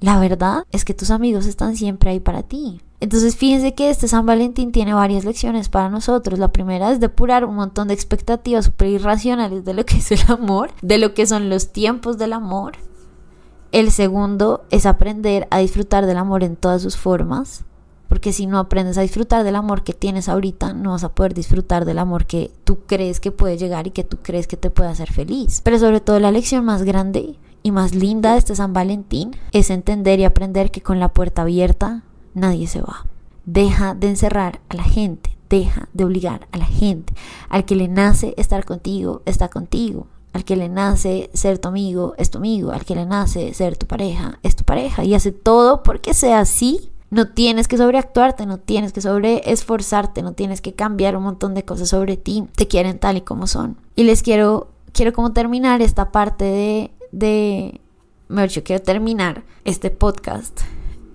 La 0.00 0.20
verdad 0.20 0.64
es 0.72 0.84
que 0.84 0.92
tus 0.92 1.10
amigos 1.10 1.46
están 1.46 1.74
siempre 1.74 2.10
ahí 2.10 2.20
para 2.20 2.42
ti. 2.42 2.82
Entonces 3.00 3.34
fíjense 3.34 3.74
que 3.74 3.88
este 3.88 4.08
San 4.08 4.26
Valentín 4.26 4.72
tiene 4.72 4.92
varias 4.92 5.24
lecciones 5.24 5.70
para 5.70 5.88
nosotros. 5.88 6.38
La 6.38 6.52
primera 6.52 6.92
es 6.92 7.00
depurar 7.00 7.46
un 7.46 7.54
montón 7.54 7.88
de 7.88 7.94
expectativas 7.94 8.66
super 8.66 8.88
irracionales 8.88 9.64
de 9.64 9.72
lo 9.72 9.86
que 9.86 9.96
es 9.96 10.12
el 10.12 10.20
amor, 10.28 10.70
de 10.82 10.98
lo 10.98 11.14
que 11.14 11.26
son 11.26 11.48
los 11.48 11.72
tiempos 11.72 12.18
del 12.18 12.34
amor. 12.34 12.72
El 13.72 13.90
segundo 13.90 14.64
es 14.70 14.84
aprender 14.84 15.48
a 15.50 15.60
disfrutar 15.60 16.04
del 16.04 16.18
amor 16.18 16.44
en 16.44 16.56
todas 16.56 16.82
sus 16.82 16.98
formas. 16.98 17.64
Porque 18.08 18.32
si 18.32 18.46
no 18.46 18.58
aprendes 18.58 18.96
a 18.96 19.02
disfrutar 19.02 19.44
del 19.44 19.56
amor 19.56 19.84
que 19.84 19.92
tienes 19.92 20.28
ahorita, 20.28 20.72
no 20.72 20.92
vas 20.92 21.04
a 21.04 21.14
poder 21.14 21.34
disfrutar 21.34 21.84
del 21.84 21.98
amor 21.98 22.26
que 22.26 22.50
tú 22.64 22.78
crees 22.86 23.20
que 23.20 23.30
puede 23.30 23.58
llegar 23.58 23.86
y 23.86 23.90
que 23.90 24.04
tú 24.04 24.18
crees 24.22 24.46
que 24.46 24.56
te 24.56 24.70
puede 24.70 24.88
hacer 24.88 25.12
feliz. 25.12 25.60
Pero 25.62 25.78
sobre 25.78 26.00
todo 26.00 26.18
la 26.18 26.32
lección 26.32 26.64
más 26.64 26.82
grande 26.82 27.36
y 27.62 27.70
más 27.70 27.94
linda 27.94 28.32
de 28.32 28.38
este 28.38 28.56
San 28.56 28.72
Valentín 28.72 29.32
es 29.52 29.70
entender 29.70 30.20
y 30.20 30.24
aprender 30.24 30.70
que 30.70 30.80
con 30.80 31.00
la 31.00 31.08
puerta 31.08 31.42
abierta 31.42 32.02
nadie 32.34 32.66
se 32.66 32.80
va. 32.80 33.04
Deja 33.44 33.94
de 33.94 34.08
encerrar 34.08 34.60
a 34.68 34.74
la 34.74 34.84
gente, 34.84 35.36
deja 35.50 35.88
de 35.92 36.04
obligar 36.04 36.48
a 36.52 36.58
la 36.58 36.66
gente. 36.66 37.12
Al 37.48 37.64
que 37.64 37.76
le 37.76 37.88
nace 37.88 38.34
estar 38.38 38.64
contigo, 38.64 39.22
está 39.26 39.48
contigo. 39.48 40.06
Al 40.32 40.44
que 40.44 40.56
le 40.56 40.68
nace 40.68 41.30
ser 41.32 41.58
tu 41.58 41.68
amigo, 41.68 42.14
es 42.18 42.30
tu 42.30 42.38
amigo. 42.38 42.70
Al 42.72 42.84
que 42.84 42.94
le 42.94 43.06
nace 43.06 43.52
ser 43.54 43.76
tu 43.76 43.86
pareja, 43.86 44.38
es 44.42 44.56
tu 44.56 44.64
pareja. 44.64 45.04
Y 45.04 45.14
hace 45.14 45.32
todo 45.32 45.82
porque 45.82 46.14
sea 46.14 46.40
así 46.40 46.90
no 47.10 47.28
tienes 47.28 47.68
que 47.68 47.76
sobreactuarte, 47.76 48.46
no 48.46 48.58
tienes 48.58 48.92
que 48.92 49.00
sobre 49.00 49.50
esforzarte, 49.50 50.22
no 50.22 50.32
tienes 50.32 50.60
que 50.60 50.74
cambiar 50.74 51.16
un 51.16 51.22
montón 51.22 51.54
de 51.54 51.64
cosas 51.64 51.88
sobre 51.88 52.16
ti. 52.16 52.46
Te 52.54 52.68
quieren 52.68 52.98
tal 52.98 53.16
y 53.16 53.20
como 53.22 53.46
son. 53.46 53.78
Y 53.96 54.04
les 54.04 54.22
quiero, 54.22 54.68
quiero 54.92 55.12
como 55.12 55.32
terminar 55.32 55.80
esta 55.80 56.12
parte 56.12 56.44
de, 56.44 56.90
de, 57.12 57.80
yo 58.48 58.62
quiero 58.62 58.82
terminar 58.82 59.44
este 59.64 59.90
podcast 59.90 60.60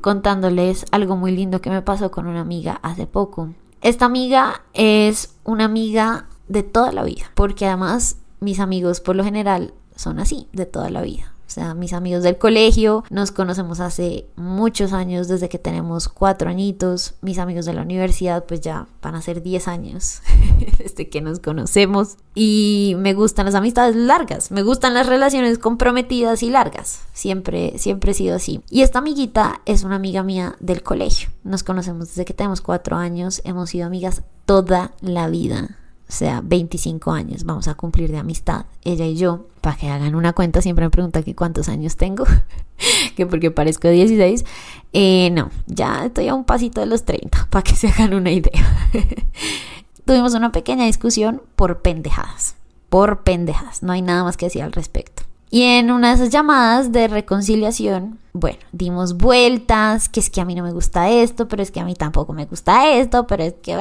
contándoles 0.01 0.85
algo 0.91 1.15
muy 1.15 1.31
lindo 1.31 1.61
que 1.61 1.69
me 1.69 1.81
pasó 1.81 2.11
con 2.11 2.27
una 2.27 2.41
amiga 2.41 2.79
hace 2.81 3.07
poco. 3.07 3.49
Esta 3.81 4.05
amiga 4.05 4.63
es 4.73 5.35
una 5.43 5.65
amiga 5.65 6.27
de 6.47 6.63
toda 6.63 6.91
la 6.91 7.03
vida, 7.03 7.31
porque 7.35 7.67
además 7.67 8.17
mis 8.39 8.59
amigos 8.59 8.99
por 8.99 9.15
lo 9.15 9.23
general 9.23 9.73
son 9.95 10.19
así, 10.19 10.47
de 10.53 10.65
toda 10.65 10.89
la 10.89 11.01
vida. 11.01 11.32
Sea, 11.53 11.75
mis 11.75 11.93
amigos 11.93 12.23
del 12.23 12.39
colegio, 12.39 13.03
nos 13.11 13.31
conocemos 13.31 13.79
hace 13.79 14.25
muchos 14.35 14.91
años, 14.91 15.27
desde 15.27 15.49
que 15.49 15.59
tenemos 15.59 16.09
cuatro 16.09 16.49
añitos. 16.49 17.13
Mis 17.21 17.37
amigos 17.37 17.65
de 17.65 17.73
la 17.73 17.83
universidad, 17.83 18.45
pues 18.45 18.61
ya 18.61 18.87
van 19.03 19.13
a 19.13 19.21
ser 19.21 19.43
diez 19.43 19.67
años 19.67 20.23
desde 20.79 21.09
que 21.09 21.21
nos 21.21 21.39
conocemos. 21.39 22.17
Y 22.33 22.95
me 22.97 23.13
gustan 23.13 23.45
las 23.45 23.53
amistades 23.53 23.95
largas, 23.95 24.49
me 24.49 24.63
gustan 24.63 24.95
las 24.95 25.05
relaciones 25.05 25.59
comprometidas 25.59 26.41
y 26.41 26.49
largas. 26.49 27.03
Siempre, 27.13 27.77
siempre 27.77 28.13
he 28.13 28.15
sido 28.15 28.35
así. 28.35 28.61
Y 28.71 28.81
esta 28.81 28.97
amiguita 28.97 29.61
es 29.67 29.83
una 29.83 29.97
amiga 29.97 30.23
mía 30.23 30.55
del 30.59 30.81
colegio. 30.81 31.29
Nos 31.43 31.61
conocemos 31.61 32.07
desde 32.07 32.25
que 32.25 32.33
tenemos 32.33 32.61
cuatro 32.61 32.95
años, 32.95 33.43
hemos 33.45 33.69
sido 33.69 33.85
amigas 33.85 34.23
toda 34.47 34.93
la 35.01 35.27
vida 35.27 35.77
o 36.07 36.11
sea, 36.11 36.41
25 36.43 37.11
años 37.11 37.43
vamos 37.43 37.67
a 37.67 37.75
cumplir 37.75 38.11
de 38.11 38.17
amistad, 38.17 38.65
ella 38.83 39.05
y 39.05 39.15
yo. 39.15 39.47
Para 39.61 39.77
que 39.77 39.87
hagan 39.87 40.15
una 40.15 40.33
cuenta, 40.33 40.61
siempre 40.61 40.85
me 40.85 40.89
preguntan 40.91 41.23
que 41.23 41.35
cuántos 41.35 41.69
años 41.69 41.95
tengo, 41.95 42.25
que 43.15 43.25
porque 43.25 43.49
parezco 43.49 43.87
de 43.87 43.93
16. 43.93 44.43
Eh, 44.91 45.29
no, 45.31 45.49
ya 45.67 46.05
estoy 46.05 46.27
a 46.27 46.35
un 46.35 46.43
pasito 46.43 46.81
de 46.81 46.87
los 46.87 47.05
30, 47.05 47.47
para 47.49 47.63
que 47.63 47.75
se 47.75 47.87
hagan 47.87 48.13
una 48.13 48.31
idea. 48.31 48.89
Tuvimos 50.05 50.33
una 50.33 50.51
pequeña 50.51 50.85
discusión 50.85 51.41
por 51.55 51.81
pendejadas, 51.81 52.55
por 52.89 53.23
pendejadas, 53.23 53.83
no 53.83 53.93
hay 53.93 54.01
nada 54.01 54.23
más 54.23 54.35
que 54.35 54.47
decir 54.47 54.61
al 54.63 54.73
respecto. 54.73 55.23
Y 55.53 55.61
en 55.65 55.91
una 55.91 56.07
de 56.07 56.15
esas 56.15 56.31
llamadas 56.31 56.91
de 56.91 57.07
reconciliación, 57.07 58.17
bueno, 58.33 58.57
dimos 58.71 59.17
vueltas, 59.17 60.09
que 60.09 60.19
es 60.19 60.31
que 60.31 60.41
a 60.41 60.45
mí 60.45 60.55
no 60.55 60.63
me 60.63 60.71
gusta 60.71 61.11
esto, 61.11 61.47
pero 61.47 61.61
es 61.61 61.69
que 61.69 61.79
a 61.79 61.85
mí 61.85 61.93
tampoco 61.93 62.33
me 62.33 62.47
gusta 62.47 62.89
esto, 62.89 63.27
pero 63.27 63.43
es 63.43 63.53
que... 63.61 63.77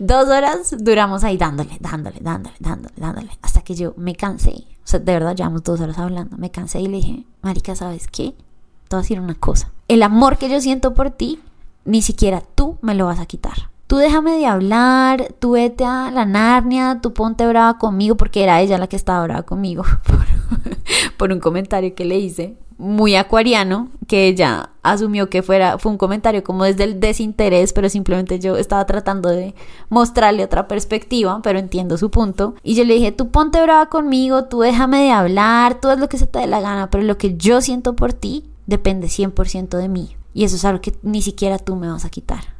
Dos 0.00 0.28
horas 0.28 0.74
duramos 0.80 1.22
ahí 1.22 1.36
dándole, 1.36 1.76
dándole, 1.78 2.18
dándole, 2.20 2.56
dándole, 2.58 2.94
dándole, 2.96 3.30
hasta 3.40 3.60
que 3.60 3.76
yo 3.76 3.94
me 3.96 4.16
cansé. 4.16 4.64
De 4.90 4.98
verdad, 4.98 5.36
llevamos 5.36 5.62
dos 5.62 5.80
horas 5.80 5.96
hablando. 5.96 6.36
Me 6.38 6.50
cansé 6.50 6.80
y 6.80 6.88
le 6.88 6.96
dije, 6.96 7.24
Marica, 7.42 7.76
¿sabes 7.76 8.08
qué? 8.08 8.34
Te 8.88 8.96
voy 8.96 8.98
a 8.98 9.02
decir 9.02 9.20
una 9.20 9.36
cosa. 9.36 9.70
El 9.86 10.02
amor 10.02 10.38
que 10.38 10.48
yo 10.48 10.60
siento 10.60 10.92
por 10.94 11.12
ti, 11.12 11.38
ni 11.84 12.02
siquiera 12.02 12.42
tú 12.56 12.78
me 12.82 12.96
lo 12.96 13.06
vas 13.06 13.20
a 13.20 13.26
quitar 13.26 13.70
tú 13.86 13.96
déjame 13.96 14.38
de 14.38 14.46
hablar, 14.46 15.34
tú 15.38 15.52
vete 15.52 15.84
a 15.84 16.10
la 16.10 16.24
Narnia, 16.24 17.00
tú 17.02 17.12
ponte 17.12 17.46
brava 17.46 17.78
conmigo, 17.78 18.16
porque 18.16 18.42
era 18.42 18.60
ella 18.60 18.78
la 18.78 18.86
que 18.86 18.96
estaba 18.96 19.24
brava 19.24 19.42
conmigo 19.42 19.84
por, 21.16 21.32
un 21.32 21.40
comentario 21.40 21.94
que 21.94 22.04
le 22.04 22.18
hice, 22.18 22.56
muy 22.76 23.14
acuariano, 23.14 23.88
que 24.08 24.26
ella 24.26 24.70
asumió 24.82 25.30
que 25.30 25.42
fuera, 25.42 25.78
fue 25.78 25.92
un 25.92 25.98
comentario 25.98 26.42
como 26.42 26.64
desde 26.64 26.84
el 26.84 27.00
desinterés, 27.00 27.72
pero 27.72 27.88
simplemente 27.88 28.38
yo 28.38 28.56
estaba 28.56 28.84
tratando 28.84 29.28
de 29.28 29.54
mostrarle 29.88 30.44
otra 30.44 30.68
perspectiva, 30.68 31.40
pero 31.42 31.58
entiendo 31.58 31.96
su 31.96 32.10
punto. 32.10 32.54
Y 32.62 32.74
yo 32.74 32.84
le 32.84 32.94
dije, 32.94 33.12
tú 33.12 33.30
ponte 33.30 33.62
brava 33.62 33.86
conmigo, 33.86 34.44
tú 34.44 34.60
déjame 34.60 35.02
de 35.04 35.12
hablar, 35.12 35.80
tú 35.80 35.88
haz 35.88 35.98
lo 35.98 36.08
que 36.08 36.18
se 36.18 36.26
te 36.26 36.40
dé 36.40 36.46
la 36.46 36.60
gana, 36.60 36.90
pero 36.90 37.04
lo 37.04 37.16
que 37.16 37.36
yo 37.36 37.60
siento 37.60 37.94
por 37.96 38.12
ti 38.12 38.44
depende 38.66 39.06
100% 39.06 39.76
de 39.78 39.88
mí. 39.88 40.16
Y 40.34 40.44
eso 40.44 40.56
es 40.56 40.64
algo 40.64 40.80
que 40.80 40.94
ni 41.02 41.22
siquiera 41.22 41.58
tú 41.58 41.76
me 41.76 41.88
vas 41.88 42.04
a 42.04 42.10
quitar. 42.10 42.53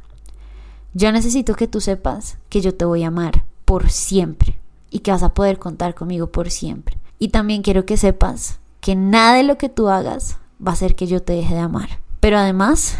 Yo 0.97 1.11
necesito 1.11 1.55
que 1.55 1.67
tú 1.67 1.81
sepas 1.81 2.37
que 2.47 2.61
yo 2.61 2.73
te 2.73 2.85
voy 2.85 3.03
a 3.03 3.07
amar 3.07 3.43
por 3.65 3.89
siempre 3.89 4.57
y 4.89 4.99
que 4.99 5.11
vas 5.11 5.23
a 5.23 5.33
poder 5.33 5.59
contar 5.59 5.93
conmigo 5.93 6.27
por 6.27 6.49
siempre. 6.49 6.97
Y 7.19 7.27
también 7.27 7.63
quiero 7.63 7.85
que 7.85 7.97
sepas 7.97 8.59
que 8.79 8.95
nada 8.95 9.35
de 9.35 9.43
lo 9.43 9.57
que 9.57 9.67
tú 9.67 9.89
hagas 9.89 10.37
va 10.65 10.71
a 10.71 10.73
hacer 10.73 10.95
que 10.95 11.05
yo 11.05 11.21
te 11.21 11.33
deje 11.33 11.53
de 11.53 11.59
amar. 11.59 11.99
Pero 12.21 12.37
además, 12.37 12.97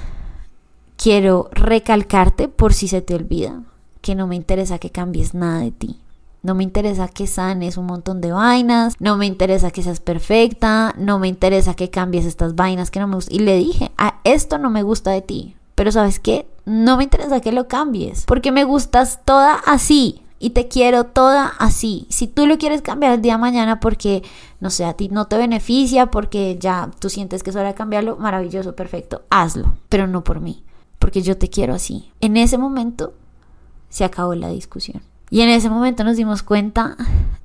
quiero 0.98 1.48
recalcarte 1.54 2.50
por 2.50 2.74
si 2.74 2.90
se 2.90 3.02
te 3.02 3.16
olvida 3.16 3.62
que 4.02 4.14
no 4.14 4.28
me 4.28 4.36
interesa 4.36 4.78
que 4.78 4.90
cambies 4.90 5.34
nada 5.34 5.62
de 5.62 5.72
ti. 5.72 6.02
No 6.44 6.54
me 6.54 6.66
interesa 6.66 7.08
que 7.08 7.28
sanes 7.28 7.78
un 7.78 7.86
montón 7.86 8.20
de 8.20 8.34
vainas, 8.34 8.96
no 9.00 9.16
me 9.16 9.26
interesa 9.26 9.72
que 9.72 9.84
seas 9.84 10.02
perfecta, 10.02 10.94
no 10.98 11.18
me 11.18 11.30
interesa 11.30 11.76
que 11.76 11.90
cambies 11.90 12.26
estas 12.26 12.56
vainas 12.56 12.92
que 12.92 13.00
no 13.00 13.08
me 13.08 13.16
gustan. 13.16 13.38
Y 13.38 13.40
le 13.40 13.56
dije, 13.56 13.92
a 13.98 14.20
esto 14.26 14.58
no 14.58 14.70
me 14.70 14.84
gusta 14.84 15.12
de 15.12 15.22
ti, 15.22 15.56
pero 15.76 15.94
¿sabes 15.94 16.20
qué? 16.20 16.46
No 16.66 16.98
me 16.98 17.04
interesa 17.04 17.42
que 17.42 17.52
lo 17.52 17.68
cambies, 17.68 18.26
porque 18.26 18.52
me 18.52 18.64
gustas 18.64 19.22
toda 19.24 19.54
así 19.54 20.22
y 20.40 20.52
te 20.52 20.68
quiero 20.68 21.06
toda 21.06 21.48
así. 21.60 22.08
Si 22.10 22.28
tú 22.28 22.46
lo 22.46 22.58
quieres 22.58 22.82
cambiar 22.82 23.14
el 23.14 23.22
día 23.22 23.34
de 23.34 23.40
mañana 23.40 23.80
porque, 23.80 24.24
no 24.60 24.70
sé, 24.70 24.86
a 24.86 24.94
ti 24.94 25.10
no 25.10 25.26
te 25.26 25.38
beneficia, 25.38 26.08
porque 26.08 26.58
ya 26.60 26.90
tú 27.00 27.10
sientes 27.10 27.44
que 27.44 27.52
es 27.52 27.56
hora 27.56 27.70
de 27.70 27.76
cambiarlo, 27.76 28.18
maravilloso, 28.18 28.76
perfecto, 28.76 29.24
hazlo, 29.30 29.76
pero 29.90 30.08
no 30.08 30.24
por 30.24 30.42
mí, 30.42 30.64
porque 31.00 31.22
yo 31.22 31.38
te 31.38 31.50
quiero 31.50 31.74
así. 31.74 32.12
En 32.20 32.38
ese 32.38 32.58
momento 32.58 33.14
se 33.90 34.04
acabó 34.04 34.36
la 34.36 34.50
discusión. 34.50 35.02
Y 35.30 35.42
en 35.42 35.50
ese 35.50 35.70
momento 35.70 36.04
nos 36.04 36.18
dimos 36.18 36.44
cuenta 36.44 36.96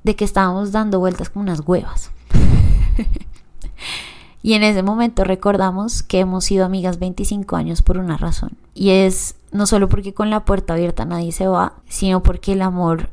de 0.03 0.17
que 0.17 0.25
estábamos 0.25 0.73
dando 0.73 0.99
vueltas 0.99 1.31
como 1.31 1.43
unas 1.43 1.61
huevas. 1.61 2.11
Y 4.43 4.55
en 4.55 4.63
ese 4.63 4.83
momento 4.83 5.25
recordamos 5.25 6.03
que 6.03 6.21
hemos 6.21 6.45
sido 6.45 6.65
amigas 6.65 6.99
25 6.99 7.57
años 7.57 7.83
por 7.83 7.99
una 7.99 8.17
razón. 8.17 8.57
Y 8.75 8.91
es 8.91 9.35
no 9.53 9.67
solo 9.67 9.89
porque 9.89 10.15
con 10.15 10.31
la 10.31 10.45
puerta 10.45 10.75
abierta 10.75 11.05
nadie 11.05 11.33
se 11.33 11.47
va, 11.47 11.75
sino 11.89 12.23
porque 12.23 12.53
el 12.53 12.63
amor 12.63 13.11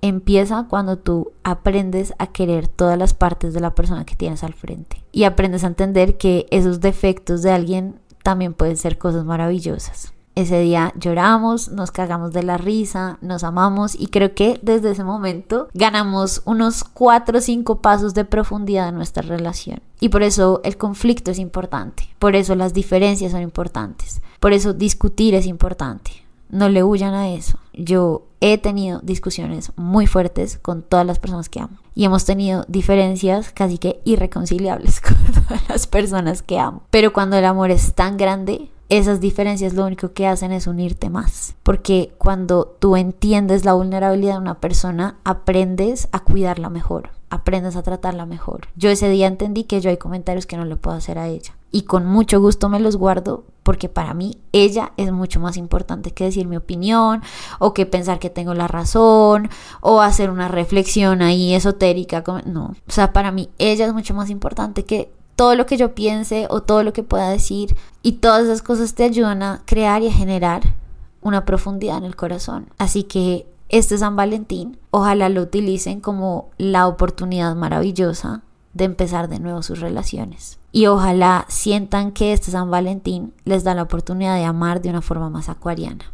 empieza 0.00 0.66
cuando 0.68 0.98
tú 0.98 1.32
aprendes 1.42 2.14
a 2.18 2.28
querer 2.28 2.68
todas 2.68 2.98
las 2.98 3.14
partes 3.14 3.54
de 3.54 3.60
la 3.60 3.74
persona 3.74 4.04
que 4.04 4.14
tienes 4.14 4.44
al 4.44 4.54
frente. 4.54 5.02
Y 5.12 5.24
aprendes 5.24 5.64
a 5.64 5.68
entender 5.68 6.16
que 6.16 6.46
esos 6.50 6.80
defectos 6.80 7.42
de 7.42 7.50
alguien 7.50 7.98
también 8.22 8.54
pueden 8.54 8.76
ser 8.76 8.98
cosas 8.98 9.24
maravillosas. 9.24 10.12
Ese 10.38 10.60
día 10.60 10.92
lloramos, 10.94 11.68
nos 11.72 11.90
cagamos 11.90 12.32
de 12.32 12.44
la 12.44 12.58
risa, 12.58 13.18
nos 13.20 13.42
amamos 13.42 13.96
y 13.98 14.06
creo 14.06 14.36
que 14.36 14.60
desde 14.62 14.92
ese 14.92 15.02
momento 15.02 15.66
ganamos 15.74 16.42
unos 16.44 16.84
4 16.84 17.38
o 17.38 17.40
5 17.40 17.82
pasos 17.82 18.14
de 18.14 18.24
profundidad 18.24 18.90
en 18.90 18.94
nuestra 18.94 19.24
relación. 19.24 19.80
Y 19.98 20.10
por 20.10 20.22
eso 20.22 20.60
el 20.62 20.76
conflicto 20.76 21.32
es 21.32 21.40
importante, 21.40 22.08
por 22.20 22.36
eso 22.36 22.54
las 22.54 22.72
diferencias 22.72 23.32
son 23.32 23.42
importantes, 23.42 24.22
por 24.38 24.52
eso 24.52 24.74
discutir 24.74 25.34
es 25.34 25.44
importante. 25.44 26.12
no 26.50 26.68
le 26.68 26.84
huyan 26.84 27.14
a 27.14 27.30
eso. 27.30 27.58
Yo 27.74 28.22
he 28.40 28.58
tenido 28.58 29.00
discusiones 29.02 29.72
muy 29.74 30.06
fuertes 30.06 30.58
con 30.62 30.82
todas 30.82 31.04
las 31.04 31.18
personas 31.18 31.48
que 31.48 31.60
amo. 31.60 31.78
Y 31.96 32.04
hemos 32.04 32.24
tenido 32.24 32.64
diferencias 32.68 33.50
casi 33.50 33.78
que 33.78 34.00
irreconciliables 34.04 35.00
con 35.02 35.16
todas 35.16 35.68
las 35.68 35.86
personas 35.88 36.42
que 36.42 36.60
amo. 36.60 36.84
Pero 36.90 37.12
cuando 37.12 37.36
el 37.36 37.44
amor 37.44 37.72
es 37.72 37.92
tan 37.94 38.16
grande, 38.16 38.70
esas 38.88 39.20
diferencias 39.20 39.74
lo 39.74 39.84
único 39.84 40.12
que 40.12 40.26
hacen 40.26 40.52
es 40.52 40.66
unirte 40.66 41.10
más. 41.10 41.54
Porque 41.62 42.12
cuando 42.18 42.76
tú 42.78 42.96
entiendes 42.96 43.64
la 43.64 43.74
vulnerabilidad 43.74 44.34
de 44.34 44.40
una 44.40 44.60
persona, 44.60 45.16
aprendes 45.24 46.08
a 46.12 46.20
cuidarla 46.20 46.70
mejor, 46.70 47.10
aprendes 47.30 47.76
a 47.76 47.82
tratarla 47.82 48.26
mejor. 48.26 48.68
Yo 48.76 48.90
ese 48.90 49.08
día 49.10 49.26
entendí 49.26 49.64
que 49.64 49.80
yo 49.80 49.90
hay 49.90 49.98
comentarios 49.98 50.46
que 50.46 50.56
no 50.56 50.64
le 50.64 50.76
puedo 50.76 50.96
hacer 50.96 51.18
a 51.18 51.28
ella. 51.28 51.54
Y 51.70 51.82
con 51.82 52.06
mucho 52.06 52.40
gusto 52.40 52.70
me 52.70 52.80
los 52.80 52.96
guardo 52.96 53.44
porque 53.62 53.90
para 53.90 54.14
mí 54.14 54.38
ella 54.52 54.92
es 54.96 55.12
mucho 55.12 55.38
más 55.40 55.58
importante 55.58 56.12
que 56.12 56.24
decir 56.24 56.48
mi 56.48 56.56
opinión 56.56 57.22
o 57.58 57.74
que 57.74 57.84
pensar 57.84 58.18
que 58.18 58.30
tengo 58.30 58.54
la 58.54 58.66
razón 58.66 59.50
o 59.82 60.00
hacer 60.00 60.30
una 60.30 60.48
reflexión 60.48 61.20
ahí 61.20 61.52
esotérica. 61.52 62.24
No, 62.46 62.74
o 62.88 62.90
sea, 62.90 63.12
para 63.12 63.30
mí 63.32 63.50
ella 63.58 63.84
es 63.84 63.92
mucho 63.92 64.14
más 64.14 64.30
importante 64.30 64.86
que 64.86 65.12
todo 65.38 65.54
lo 65.54 65.66
que 65.66 65.76
yo 65.76 65.94
piense 65.94 66.48
o 66.50 66.62
todo 66.64 66.82
lo 66.82 66.92
que 66.92 67.04
pueda 67.04 67.30
decir 67.30 67.76
y 68.02 68.14
todas 68.14 68.42
esas 68.42 68.60
cosas 68.60 68.94
te 68.94 69.04
ayudan 69.04 69.44
a 69.44 69.62
crear 69.66 70.02
y 70.02 70.08
a 70.08 70.12
generar 70.12 70.74
una 71.20 71.44
profundidad 71.44 71.98
en 71.98 72.02
el 72.02 72.16
corazón. 72.16 72.70
Así 72.76 73.04
que 73.04 73.46
este 73.68 73.96
San 73.98 74.16
Valentín, 74.16 74.78
ojalá 74.90 75.28
lo 75.28 75.42
utilicen 75.42 76.00
como 76.00 76.50
la 76.58 76.88
oportunidad 76.88 77.54
maravillosa 77.54 78.42
de 78.74 78.86
empezar 78.86 79.28
de 79.28 79.38
nuevo 79.38 79.62
sus 79.62 79.78
relaciones. 79.78 80.58
Y 80.72 80.86
ojalá 80.86 81.44
sientan 81.46 82.10
que 82.10 82.32
este 82.32 82.50
San 82.50 82.68
Valentín 82.68 83.32
les 83.44 83.62
da 83.62 83.76
la 83.76 83.82
oportunidad 83.82 84.34
de 84.34 84.44
amar 84.44 84.82
de 84.82 84.90
una 84.90 85.02
forma 85.02 85.30
más 85.30 85.48
acuariana, 85.48 86.12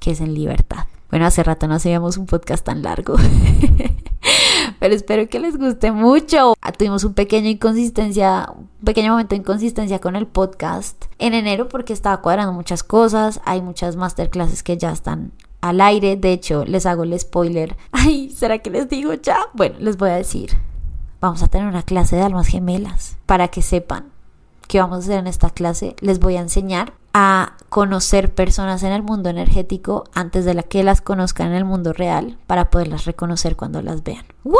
que 0.00 0.12
es 0.12 0.22
en 0.22 0.32
libertad. 0.32 0.86
Bueno, 1.10 1.26
hace 1.26 1.42
rato 1.42 1.68
no 1.68 1.74
hacíamos 1.74 2.16
un 2.16 2.24
podcast 2.24 2.64
tan 2.64 2.80
largo. 2.80 3.16
Pero 4.82 4.96
espero 4.96 5.28
que 5.28 5.38
les 5.38 5.56
guste 5.56 5.92
mucho. 5.92 6.54
Ah, 6.60 6.72
tuvimos 6.72 7.04
un 7.04 7.14
pequeño 7.14 7.48
inconsistencia, 7.48 8.48
un 8.52 8.68
pequeño 8.84 9.12
momento 9.12 9.36
de 9.36 9.40
inconsistencia 9.40 10.00
con 10.00 10.16
el 10.16 10.26
podcast 10.26 11.04
en 11.20 11.34
enero 11.34 11.68
porque 11.68 11.92
estaba 11.92 12.20
cuadrando 12.20 12.52
muchas 12.52 12.82
cosas. 12.82 13.40
Hay 13.44 13.62
muchas 13.62 13.94
masterclasses 13.94 14.64
que 14.64 14.76
ya 14.76 14.90
están 14.90 15.30
al 15.60 15.80
aire. 15.80 16.16
De 16.16 16.32
hecho, 16.32 16.64
les 16.64 16.84
hago 16.84 17.04
el 17.04 17.16
spoiler. 17.16 17.76
Ay, 17.92 18.30
¿será 18.30 18.58
que 18.58 18.70
les 18.70 18.88
digo 18.88 19.14
ya? 19.14 19.38
Bueno, 19.52 19.76
les 19.78 19.96
voy 19.96 20.10
a 20.10 20.16
decir. 20.16 20.50
Vamos 21.20 21.44
a 21.44 21.46
tener 21.46 21.68
una 21.68 21.84
clase 21.84 22.16
de 22.16 22.22
almas 22.22 22.48
gemelas 22.48 23.16
para 23.26 23.46
que 23.46 23.62
sepan 23.62 24.06
qué 24.72 24.80
vamos 24.80 24.96
a 24.96 24.98
hacer 25.00 25.18
en 25.18 25.26
esta 25.26 25.50
clase. 25.50 25.96
Les 26.00 26.18
voy 26.18 26.36
a 26.36 26.40
enseñar 26.40 26.94
a 27.12 27.58
conocer 27.68 28.34
personas 28.34 28.82
en 28.82 28.92
el 28.92 29.02
mundo 29.02 29.28
energético 29.28 30.04
antes 30.14 30.46
de 30.46 30.54
la 30.54 30.62
que 30.62 30.82
las 30.82 31.02
conozcan 31.02 31.48
en 31.48 31.52
el 31.52 31.66
mundo 31.66 31.92
real 31.92 32.38
para 32.46 32.70
poderlas 32.70 33.04
reconocer 33.04 33.54
cuando 33.54 33.82
las 33.82 34.02
vean. 34.02 34.24
¿What? 34.44 34.56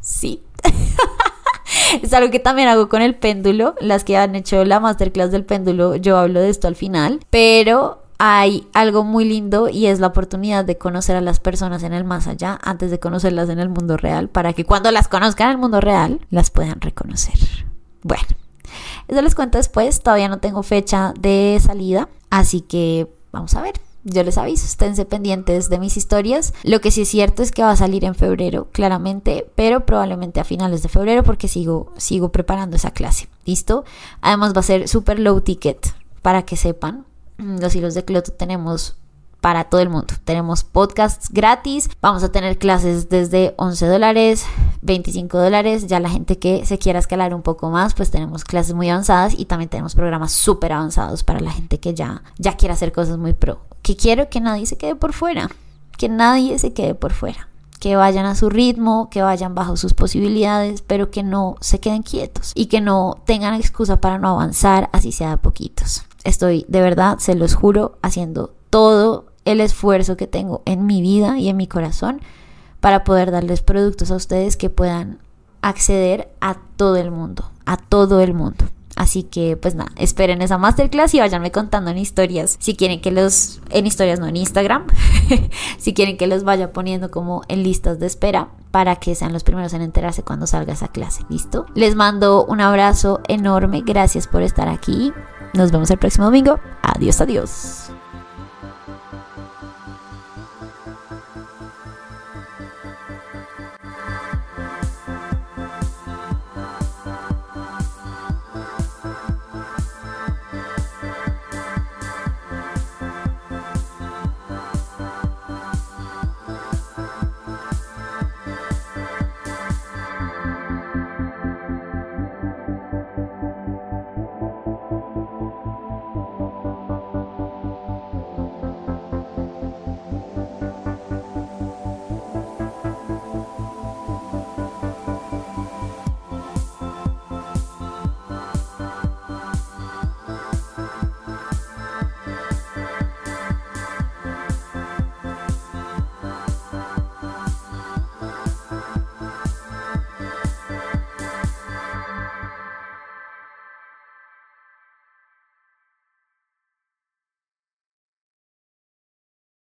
Sí. 0.00 0.44
es 2.02 2.12
algo 2.12 2.30
que 2.30 2.38
también 2.38 2.68
hago 2.68 2.88
con 2.88 3.02
el 3.02 3.16
péndulo. 3.16 3.74
Las 3.80 4.04
que 4.04 4.16
han 4.16 4.36
hecho 4.36 4.64
la 4.64 4.78
masterclass 4.78 5.32
del 5.32 5.44
péndulo, 5.44 5.96
yo 5.96 6.18
hablo 6.18 6.40
de 6.40 6.50
esto 6.50 6.68
al 6.68 6.76
final. 6.76 7.18
Pero 7.28 8.04
hay 8.18 8.68
algo 8.74 9.02
muy 9.02 9.24
lindo 9.24 9.68
y 9.68 9.86
es 9.86 9.98
la 9.98 10.06
oportunidad 10.06 10.66
de 10.66 10.78
conocer 10.78 11.16
a 11.16 11.20
las 11.20 11.40
personas 11.40 11.82
en 11.82 11.94
el 11.94 12.04
más 12.04 12.28
allá 12.28 12.60
antes 12.62 12.92
de 12.92 13.00
conocerlas 13.00 13.48
en 13.48 13.58
el 13.58 13.70
mundo 13.70 13.96
real 13.96 14.28
para 14.28 14.52
que 14.52 14.64
cuando 14.64 14.92
las 14.92 15.08
conozcan 15.08 15.48
en 15.48 15.52
el 15.54 15.58
mundo 15.58 15.80
real 15.80 16.20
las 16.30 16.52
puedan 16.52 16.80
reconocer. 16.80 17.66
Bueno, 18.04 18.28
eso 19.08 19.22
les 19.22 19.34
cuento 19.34 19.58
después, 19.58 20.00
todavía 20.00 20.28
no 20.28 20.38
tengo 20.38 20.62
fecha 20.62 21.14
de 21.18 21.58
salida, 21.60 22.08
así 22.30 22.60
que 22.60 23.08
vamos 23.32 23.54
a 23.54 23.62
ver. 23.62 23.74
Yo 24.04 24.22
les 24.22 24.38
aviso, 24.38 24.64
esténse 24.64 25.04
pendientes 25.04 25.68
de 25.68 25.78
mis 25.78 25.96
historias. 25.96 26.54
Lo 26.62 26.80
que 26.80 26.90
sí 26.90 27.02
es 27.02 27.08
cierto 27.08 27.42
es 27.42 27.50
que 27.50 27.62
va 27.62 27.72
a 27.72 27.76
salir 27.76 28.04
en 28.04 28.14
febrero, 28.14 28.68
claramente, 28.72 29.50
pero 29.54 29.84
probablemente 29.84 30.40
a 30.40 30.44
finales 30.44 30.82
de 30.82 30.88
febrero 30.88 31.24
porque 31.24 31.48
sigo, 31.48 31.92
sigo 31.96 32.30
preparando 32.30 32.76
esa 32.76 32.92
clase. 32.92 33.28
¿Listo? 33.44 33.84
Además 34.20 34.54
va 34.54 34.60
a 34.60 34.62
ser 34.62 34.88
super 34.88 35.18
low 35.18 35.40
ticket 35.40 35.92
para 36.22 36.44
que 36.44 36.56
sepan. 36.56 37.06
Los 37.38 37.74
hilos 37.74 37.94
de 37.94 38.04
Cloto 38.04 38.32
tenemos 38.32 38.96
para 39.40 39.64
todo 39.64 39.80
el 39.80 39.88
mundo. 39.88 40.14
Tenemos 40.24 40.64
podcasts 40.64 41.28
gratis, 41.30 41.88
vamos 42.00 42.22
a 42.22 42.32
tener 42.32 42.58
clases 42.58 43.08
desde 43.08 43.54
11 43.56 43.86
dólares, 43.86 44.44
25 44.82 45.38
dólares. 45.38 45.86
Ya 45.86 46.00
la 46.00 46.10
gente 46.10 46.38
que 46.38 46.66
se 46.66 46.78
quiera 46.78 46.98
escalar 46.98 47.34
un 47.34 47.42
poco 47.42 47.70
más, 47.70 47.94
pues 47.94 48.10
tenemos 48.10 48.44
clases 48.44 48.74
muy 48.74 48.88
avanzadas 48.90 49.34
y 49.38 49.44
también 49.44 49.68
tenemos 49.68 49.94
programas 49.94 50.32
súper 50.32 50.72
avanzados 50.72 51.24
para 51.24 51.40
la 51.40 51.52
gente 51.52 51.78
que 51.78 51.94
ya, 51.94 52.22
ya 52.38 52.56
quiere 52.56 52.72
hacer 52.72 52.92
cosas 52.92 53.18
muy 53.18 53.32
pro. 53.32 53.60
Que 53.82 53.96
quiero 53.96 54.28
que 54.28 54.40
nadie 54.40 54.66
se 54.66 54.76
quede 54.76 54.96
por 54.96 55.12
fuera, 55.12 55.50
que 55.96 56.08
nadie 56.08 56.58
se 56.58 56.72
quede 56.72 56.94
por 56.94 57.12
fuera. 57.12 57.48
Que 57.78 57.94
vayan 57.94 58.26
a 58.26 58.34
su 58.34 58.50
ritmo, 58.50 59.08
que 59.08 59.22
vayan 59.22 59.54
bajo 59.54 59.76
sus 59.76 59.94
posibilidades, 59.94 60.82
pero 60.82 61.12
que 61.12 61.22
no 61.22 61.54
se 61.60 61.78
queden 61.78 62.02
quietos 62.02 62.50
y 62.56 62.66
que 62.66 62.80
no 62.80 63.22
tengan 63.24 63.54
excusa 63.54 64.00
para 64.00 64.18
no 64.18 64.30
avanzar, 64.30 64.90
así 64.92 65.12
sea 65.12 65.30
de 65.30 65.36
poquitos. 65.36 66.02
Estoy 66.24 66.66
de 66.66 66.80
verdad, 66.80 67.18
se 67.18 67.36
los 67.36 67.54
juro, 67.54 67.96
haciendo 68.02 68.52
todo 68.70 69.27
el 69.48 69.60
esfuerzo 69.60 70.16
que 70.16 70.26
tengo 70.26 70.62
en 70.66 70.86
mi 70.86 71.00
vida 71.00 71.38
y 71.38 71.48
en 71.48 71.56
mi 71.56 71.66
corazón 71.66 72.20
para 72.80 73.02
poder 73.02 73.30
darles 73.30 73.62
productos 73.62 74.10
a 74.10 74.16
ustedes 74.16 74.56
que 74.56 74.70
puedan 74.70 75.18
acceder 75.62 76.30
a 76.40 76.58
todo 76.76 76.96
el 76.96 77.10
mundo, 77.10 77.50
a 77.66 77.76
todo 77.76 78.20
el 78.20 78.34
mundo. 78.34 78.66
Así 78.94 79.22
que 79.22 79.56
pues 79.56 79.74
nada, 79.74 79.92
esperen 79.96 80.42
esa 80.42 80.58
masterclass 80.58 81.14
y 81.14 81.20
váyanme 81.20 81.52
contando 81.52 81.90
en 81.90 81.98
historias. 81.98 82.56
Si 82.58 82.74
quieren 82.74 83.00
que 83.00 83.12
los, 83.12 83.60
en 83.70 83.86
historias 83.86 84.18
no 84.18 84.26
en 84.26 84.36
Instagram, 84.36 84.86
si 85.78 85.94
quieren 85.94 86.16
que 86.16 86.26
los 86.26 86.42
vaya 86.42 86.72
poniendo 86.72 87.10
como 87.10 87.42
en 87.48 87.62
listas 87.62 88.00
de 88.00 88.06
espera 88.06 88.48
para 88.70 88.96
que 88.96 89.14
sean 89.14 89.32
los 89.32 89.44
primeros 89.44 89.72
en 89.72 89.82
enterarse 89.82 90.24
cuando 90.24 90.46
salga 90.46 90.72
esa 90.74 90.88
clase. 90.88 91.22
¿Listo? 91.30 91.66
Les 91.74 91.94
mando 91.94 92.44
un 92.44 92.60
abrazo 92.60 93.20
enorme. 93.28 93.82
Gracias 93.86 94.26
por 94.26 94.42
estar 94.42 94.68
aquí. 94.68 95.12
Nos 95.54 95.70
vemos 95.70 95.90
el 95.90 95.98
próximo 95.98 96.26
domingo. 96.26 96.58
Adiós, 96.82 97.20
adiós. 97.20 97.87